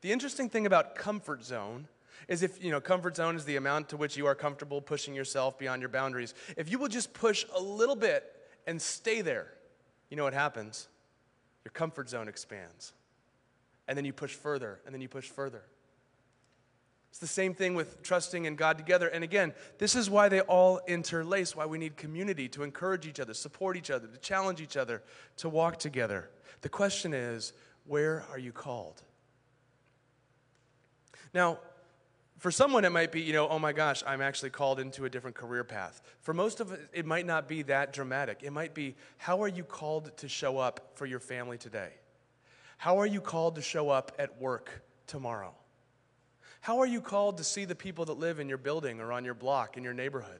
The 0.00 0.12
interesting 0.12 0.48
thing 0.48 0.66
about 0.66 0.96
comfort 0.96 1.44
zone 1.44 1.86
is 2.28 2.42
if, 2.42 2.62
you 2.62 2.70
know, 2.70 2.80
comfort 2.80 3.16
zone 3.16 3.36
is 3.36 3.44
the 3.44 3.56
amount 3.56 3.88
to 3.90 3.96
which 3.96 4.16
you 4.16 4.26
are 4.26 4.34
comfortable 4.34 4.80
pushing 4.80 5.14
yourself 5.14 5.58
beyond 5.58 5.80
your 5.80 5.88
boundaries. 5.88 6.34
If 6.56 6.70
you 6.70 6.78
will 6.78 6.88
just 6.88 7.12
push 7.14 7.44
a 7.54 7.60
little 7.60 7.96
bit 7.96 8.24
and 8.66 8.80
stay 8.80 9.20
there, 9.20 9.52
you 10.10 10.16
know 10.16 10.24
what 10.24 10.34
happens? 10.34 10.88
Your 11.64 11.72
comfort 11.72 12.08
zone 12.08 12.28
expands. 12.28 12.92
And 13.88 13.96
then 13.96 14.04
you 14.04 14.12
push 14.12 14.34
further, 14.34 14.80
and 14.86 14.94
then 14.94 15.00
you 15.00 15.08
push 15.08 15.28
further. 15.28 15.62
It's 17.12 17.18
the 17.18 17.26
same 17.26 17.52
thing 17.52 17.74
with 17.74 18.02
trusting 18.02 18.46
in 18.46 18.56
God 18.56 18.78
together. 18.78 19.06
And 19.06 19.22
again, 19.22 19.52
this 19.76 19.94
is 19.94 20.08
why 20.08 20.30
they 20.30 20.40
all 20.40 20.80
interlace, 20.86 21.54
why 21.54 21.66
we 21.66 21.76
need 21.76 21.94
community 21.94 22.48
to 22.48 22.62
encourage 22.62 23.06
each 23.06 23.20
other, 23.20 23.34
support 23.34 23.76
each 23.76 23.90
other, 23.90 24.06
to 24.06 24.16
challenge 24.16 24.62
each 24.62 24.78
other, 24.78 25.02
to 25.36 25.50
walk 25.50 25.78
together. 25.78 26.30
The 26.62 26.70
question 26.70 27.12
is, 27.12 27.52
where 27.84 28.24
are 28.30 28.38
you 28.38 28.50
called? 28.50 29.02
Now, 31.34 31.58
for 32.38 32.50
someone, 32.50 32.86
it 32.86 32.92
might 32.92 33.12
be, 33.12 33.20
you 33.20 33.34
know, 33.34 33.46
oh 33.46 33.58
my 33.58 33.74
gosh, 33.74 34.02
I'm 34.06 34.22
actually 34.22 34.48
called 34.48 34.80
into 34.80 35.04
a 35.04 35.10
different 35.10 35.36
career 35.36 35.64
path. 35.64 36.00
For 36.22 36.32
most 36.32 36.60
of 36.60 36.72
it, 36.72 36.80
it 36.94 37.04
might 37.04 37.26
not 37.26 37.46
be 37.46 37.60
that 37.64 37.92
dramatic. 37.92 38.38
It 38.42 38.54
might 38.54 38.72
be, 38.72 38.96
how 39.18 39.42
are 39.42 39.48
you 39.48 39.64
called 39.64 40.16
to 40.16 40.30
show 40.30 40.56
up 40.56 40.92
for 40.94 41.04
your 41.04 41.20
family 41.20 41.58
today? 41.58 41.90
How 42.78 42.96
are 43.00 43.06
you 43.06 43.20
called 43.20 43.56
to 43.56 43.60
show 43.60 43.90
up 43.90 44.12
at 44.18 44.40
work 44.40 44.82
tomorrow? 45.06 45.54
How 46.62 46.78
are 46.78 46.86
you 46.86 47.00
called 47.00 47.38
to 47.38 47.44
see 47.44 47.64
the 47.64 47.74
people 47.74 48.04
that 48.04 48.20
live 48.20 48.38
in 48.38 48.48
your 48.48 48.56
building 48.56 49.00
or 49.00 49.12
on 49.12 49.24
your 49.24 49.34
block, 49.34 49.76
in 49.76 49.82
your 49.82 49.92
neighborhood? 49.92 50.38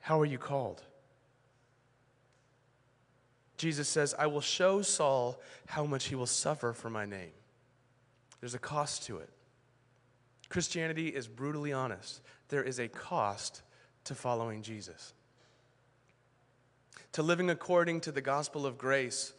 How 0.00 0.20
are 0.20 0.26
you 0.26 0.38
called? 0.38 0.82
Jesus 3.56 3.88
says, 3.88 4.12
I 4.18 4.26
will 4.26 4.40
show 4.40 4.82
Saul 4.82 5.38
how 5.66 5.84
much 5.84 6.06
he 6.06 6.16
will 6.16 6.26
suffer 6.26 6.72
for 6.72 6.90
my 6.90 7.06
name. 7.06 7.30
There's 8.40 8.54
a 8.54 8.58
cost 8.58 9.04
to 9.04 9.18
it. 9.18 9.28
Christianity 10.48 11.10
is 11.10 11.28
brutally 11.28 11.72
honest. 11.72 12.20
There 12.48 12.64
is 12.64 12.80
a 12.80 12.88
cost 12.88 13.62
to 14.02 14.16
following 14.16 14.62
Jesus. 14.62 15.12
To 17.12 17.22
living 17.22 17.50
according 17.50 18.00
to 18.00 18.10
the 18.10 18.20
gospel 18.20 18.66
of 18.66 18.78
grace 18.78 19.32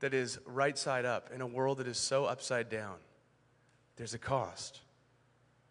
that 0.00 0.12
is 0.12 0.40
right 0.44 0.76
side 0.76 1.04
up 1.04 1.30
in 1.32 1.40
a 1.40 1.46
world 1.46 1.78
that 1.78 1.86
is 1.86 1.98
so 1.98 2.24
upside 2.24 2.68
down, 2.68 2.96
there's 3.98 4.14
a 4.14 4.18
cost. 4.18 4.80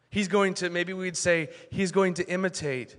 He's 0.09 0.27
going 0.27 0.53
to, 0.55 0.69
maybe 0.69 0.93
we'd 0.93 1.17
say, 1.17 1.49
he's 1.71 1.91
going 1.91 2.13
to 2.15 2.27
imitate 2.29 2.95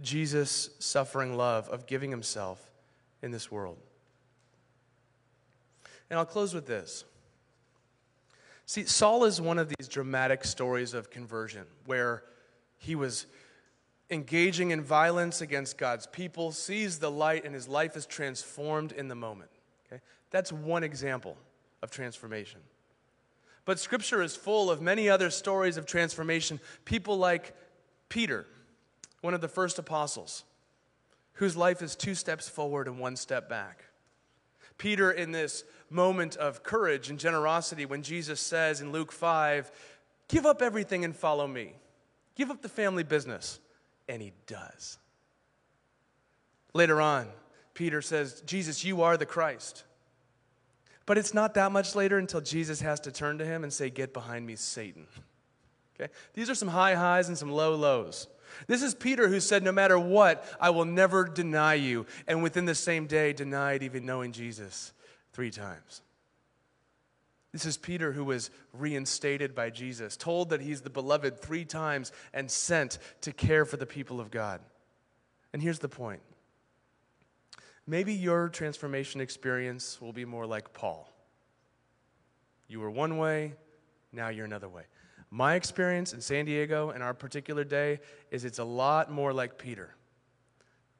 Jesus' 0.00 0.70
suffering 0.78 1.36
love 1.36 1.68
of 1.68 1.86
giving 1.86 2.10
himself 2.10 2.70
in 3.22 3.32
this 3.32 3.50
world. 3.50 3.76
And 6.08 6.18
I'll 6.18 6.24
close 6.24 6.54
with 6.54 6.66
this. 6.66 7.04
See, 8.66 8.84
Saul 8.84 9.24
is 9.24 9.40
one 9.40 9.58
of 9.58 9.68
these 9.68 9.88
dramatic 9.88 10.44
stories 10.44 10.94
of 10.94 11.10
conversion 11.10 11.64
where 11.84 12.22
he 12.78 12.94
was 12.94 13.26
engaging 14.10 14.70
in 14.70 14.82
violence 14.82 15.40
against 15.40 15.78
God's 15.78 16.06
people, 16.06 16.52
sees 16.52 16.98
the 17.00 17.10
light, 17.10 17.44
and 17.44 17.54
his 17.54 17.66
life 17.66 17.96
is 17.96 18.06
transformed 18.06 18.92
in 18.92 19.08
the 19.08 19.14
moment. 19.16 19.50
Okay? 19.86 20.00
That's 20.30 20.52
one 20.52 20.84
example 20.84 21.36
of 21.82 21.90
transformation. 21.90 22.60
But 23.66 23.80
Scripture 23.80 24.22
is 24.22 24.34
full 24.34 24.70
of 24.70 24.80
many 24.80 25.10
other 25.10 25.28
stories 25.28 25.76
of 25.76 25.84
transformation. 25.84 26.60
People 26.86 27.18
like 27.18 27.54
Peter, 28.08 28.46
one 29.20 29.34
of 29.34 29.42
the 29.42 29.48
first 29.48 29.78
apostles, 29.78 30.44
whose 31.34 31.56
life 31.56 31.82
is 31.82 31.94
two 31.94 32.14
steps 32.14 32.48
forward 32.48 32.86
and 32.86 32.98
one 32.98 33.16
step 33.16 33.48
back. 33.48 33.84
Peter, 34.78 35.10
in 35.10 35.32
this 35.32 35.64
moment 35.90 36.36
of 36.36 36.62
courage 36.62 37.10
and 37.10 37.18
generosity, 37.18 37.84
when 37.84 38.02
Jesus 38.02 38.40
says 38.40 38.80
in 38.80 38.92
Luke 38.92 39.12
5, 39.12 39.70
Give 40.28 40.46
up 40.46 40.62
everything 40.62 41.04
and 41.04 41.14
follow 41.14 41.46
me, 41.46 41.74
give 42.34 42.50
up 42.50 42.62
the 42.62 42.68
family 42.68 43.02
business. 43.02 43.60
And 44.08 44.22
he 44.22 44.32
does. 44.46 44.98
Later 46.72 47.00
on, 47.00 47.26
Peter 47.74 48.00
says, 48.00 48.40
Jesus, 48.46 48.84
you 48.84 49.02
are 49.02 49.16
the 49.16 49.26
Christ. 49.26 49.82
But 51.06 51.18
it's 51.18 51.32
not 51.32 51.54
that 51.54 51.70
much 51.70 51.94
later 51.94 52.18
until 52.18 52.40
Jesus 52.40 52.80
has 52.80 53.00
to 53.00 53.12
turn 53.12 53.38
to 53.38 53.46
him 53.46 53.62
and 53.62 53.72
say, 53.72 53.90
Get 53.90 54.12
behind 54.12 54.44
me, 54.44 54.56
Satan. 54.56 55.06
Okay? 55.98 56.12
These 56.34 56.50
are 56.50 56.54
some 56.54 56.68
high 56.68 56.94
highs 56.94 57.28
and 57.28 57.38
some 57.38 57.50
low 57.50 57.74
lows. 57.76 58.26
This 58.66 58.82
is 58.82 58.94
Peter 58.94 59.28
who 59.28 59.40
said, 59.40 59.62
No 59.62 59.72
matter 59.72 59.98
what, 59.98 60.44
I 60.60 60.70
will 60.70 60.84
never 60.84 61.24
deny 61.24 61.74
you. 61.74 62.06
And 62.26 62.42
within 62.42 62.64
the 62.64 62.74
same 62.74 63.06
day, 63.06 63.32
denied 63.32 63.82
even 63.82 64.04
knowing 64.04 64.32
Jesus 64.32 64.92
three 65.32 65.50
times. 65.50 66.02
This 67.52 67.64
is 67.64 67.76
Peter 67.76 68.12
who 68.12 68.24
was 68.24 68.50
reinstated 68.72 69.54
by 69.54 69.70
Jesus, 69.70 70.16
told 70.16 70.50
that 70.50 70.60
he's 70.60 70.82
the 70.82 70.90
beloved 70.90 71.40
three 71.40 71.64
times, 71.64 72.12
and 72.34 72.50
sent 72.50 72.98
to 73.22 73.32
care 73.32 73.64
for 73.64 73.76
the 73.78 73.86
people 73.86 74.20
of 74.20 74.30
God. 74.30 74.60
And 75.52 75.62
here's 75.62 75.78
the 75.78 75.88
point 75.88 76.20
maybe 77.86 78.12
your 78.12 78.48
transformation 78.48 79.20
experience 79.20 80.00
will 80.00 80.12
be 80.12 80.24
more 80.24 80.46
like 80.46 80.72
Paul. 80.72 81.10
You 82.68 82.80
were 82.80 82.90
one 82.90 83.18
way, 83.18 83.54
now 84.12 84.28
you're 84.28 84.44
another 84.44 84.68
way. 84.68 84.82
My 85.30 85.54
experience 85.54 86.12
in 86.12 86.20
San 86.20 86.44
Diego 86.44 86.90
in 86.90 87.02
our 87.02 87.14
particular 87.14 87.64
day 87.64 88.00
is 88.30 88.44
it's 88.44 88.58
a 88.58 88.64
lot 88.64 89.10
more 89.10 89.32
like 89.32 89.58
Peter. 89.58 89.94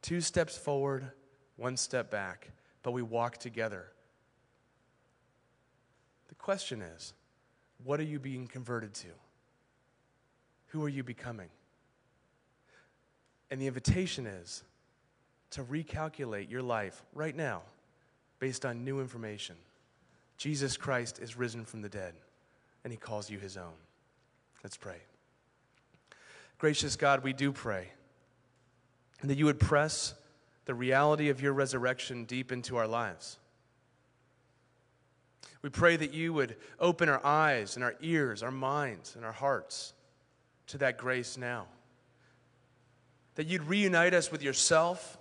Two 0.02 0.20
steps 0.20 0.56
forward, 0.56 1.10
one 1.56 1.76
step 1.76 2.10
back, 2.10 2.50
but 2.82 2.92
we 2.92 3.02
walk 3.02 3.38
together. 3.38 3.86
The 6.28 6.34
question 6.34 6.82
is 6.82 7.14
what 7.82 8.00
are 8.00 8.04
you 8.04 8.18
being 8.18 8.46
converted 8.46 8.94
to? 8.94 9.08
Who 10.68 10.84
are 10.84 10.88
you 10.88 11.02
becoming? 11.02 11.48
And 13.50 13.60
the 13.60 13.66
invitation 13.66 14.26
is 14.26 14.62
to 15.56 15.64
recalculate 15.64 16.50
your 16.50 16.60
life 16.60 17.02
right 17.14 17.34
now 17.34 17.62
based 18.40 18.66
on 18.66 18.84
new 18.84 19.00
information. 19.00 19.56
Jesus 20.36 20.76
Christ 20.76 21.18
is 21.18 21.38
risen 21.38 21.64
from 21.64 21.80
the 21.80 21.88
dead, 21.88 22.12
and 22.84 22.92
he 22.92 22.98
calls 22.98 23.30
you 23.30 23.38
his 23.38 23.56
own. 23.56 23.72
Let's 24.62 24.76
pray. 24.76 24.98
Gracious 26.58 26.94
God, 26.96 27.24
we 27.24 27.32
do 27.32 27.52
pray 27.52 27.88
that 29.22 29.38
you 29.38 29.46
would 29.46 29.58
press 29.58 30.14
the 30.66 30.74
reality 30.74 31.30
of 31.30 31.40
your 31.40 31.54
resurrection 31.54 32.26
deep 32.26 32.52
into 32.52 32.76
our 32.76 32.86
lives. 32.86 33.38
We 35.62 35.70
pray 35.70 35.96
that 35.96 36.12
you 36.12 36.34
would 36.34 36.56
open 36.78 37.08
our 37.08 37.24
eyes 37.24 37.76
and 37.76 37.84
our 37.84 37.94
ears, 38.02 38.42
our 38.42 38.50
minds 38.50 39.16
and 39.16 39.24
our 39.24 39.32
hearts 39.32 39.94
to 40.66 40.78
that 40.78 40.98
grace 40.98 41.38
now. 41.38 41.64
That 43.36 43.46
you'd 43.46 43.62
reunite 43.62 44.12
us 44.12 44.30
with 44.30 44.42
yourself, 44.42 45.16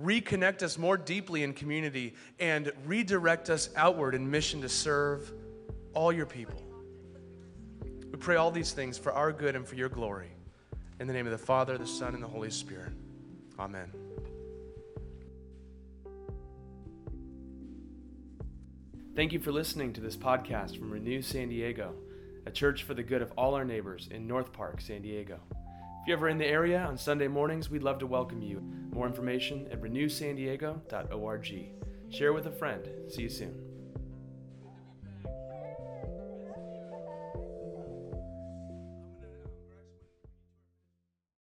reconnect 0.00 0.62
us 0.62 0.78
more 0.78 0.96
deeply 0.96 1.42
in 1.42 1.52
community, 1.52 2.14
and 2.38 2.72
redirect 2.84 3.50
us 3.50 3.70
outward 3.76 4.14
in 4.14 4.30
mission 4.30 4.60
to 4.62 4.68
serve 4.68 5.32
all 5.94 6.12
your 6.12 6.26
people. 6.26 6.62
We 8.10 8.18
pray 8.18 8.36
all 8.36 8.50
these 8.50 8.72
things 8.72 8.98
for 8.98 9.12
our 9.12 9.32
good 9.32 9.56
and 9.56 9.66
for 9.66 9.74
your 9.74 9.88
glory. 9.88 10.30
In 11.00 11.06
the 11.06 11.12
name 11.12 11.26
of 11.26 11.32
the 11.32 11.38
Father, 11.38 11.76
the 11.76 11.86
Son, 11.86 12.14
and 12.14 12.22
the 12.22 12.28
Holy 12.28 12.50
Spirit. 12.50 12.92
Amen. 13.58 13.92
Thank 19.14 19.32
you 19.32 19.40
for 19.40 19.50
listening 19.50 19.94
to 19.94 20.02
this 20.02 20.16
podcast 20.16 20.78
from 20.78 20.90
Renew 20.90 21.22
San 21.22 21.48
Diego, 21.48 21.94
a 22.44 22.50
church 22.50 22.82
for 22.82 22.92
the 22.92 23.02
good 23.02 23.22
of 23.22 23.32
all 23.32 23.54
our 23.54 23.64
neighbors 23.64 24.08
in 24.10 24.26
North 24.26 24.52
Park, 24.52 24.82
San 24.82 25.00
Diego. 25.00 25.38
If 26.06 26.10
you're 26.10 26.18
ever 26.18 26.28
in 26.28 26.38
the 26.38 26.46
area 26.46 26.78
on 26.84 26.96
Sunday 26.96 27.26
mornings, 27.26 27.68
we'd 27.68 27.82
love 27.82 27.98
to 27.98 28.06
welcome 28.06 28.40
you. 28.40 28.62
More 28.92 29.08
information 29.08 29.66
at 29.72 29.82
renewsandiego.org. 29.82 31.70
Share 32.10 32.32
with 32.32 32.46
a 32.46 32.52
friend. 32.52 32.88
See 33.08 33.22
you 33.22 33.28
soon. 33.28 33.65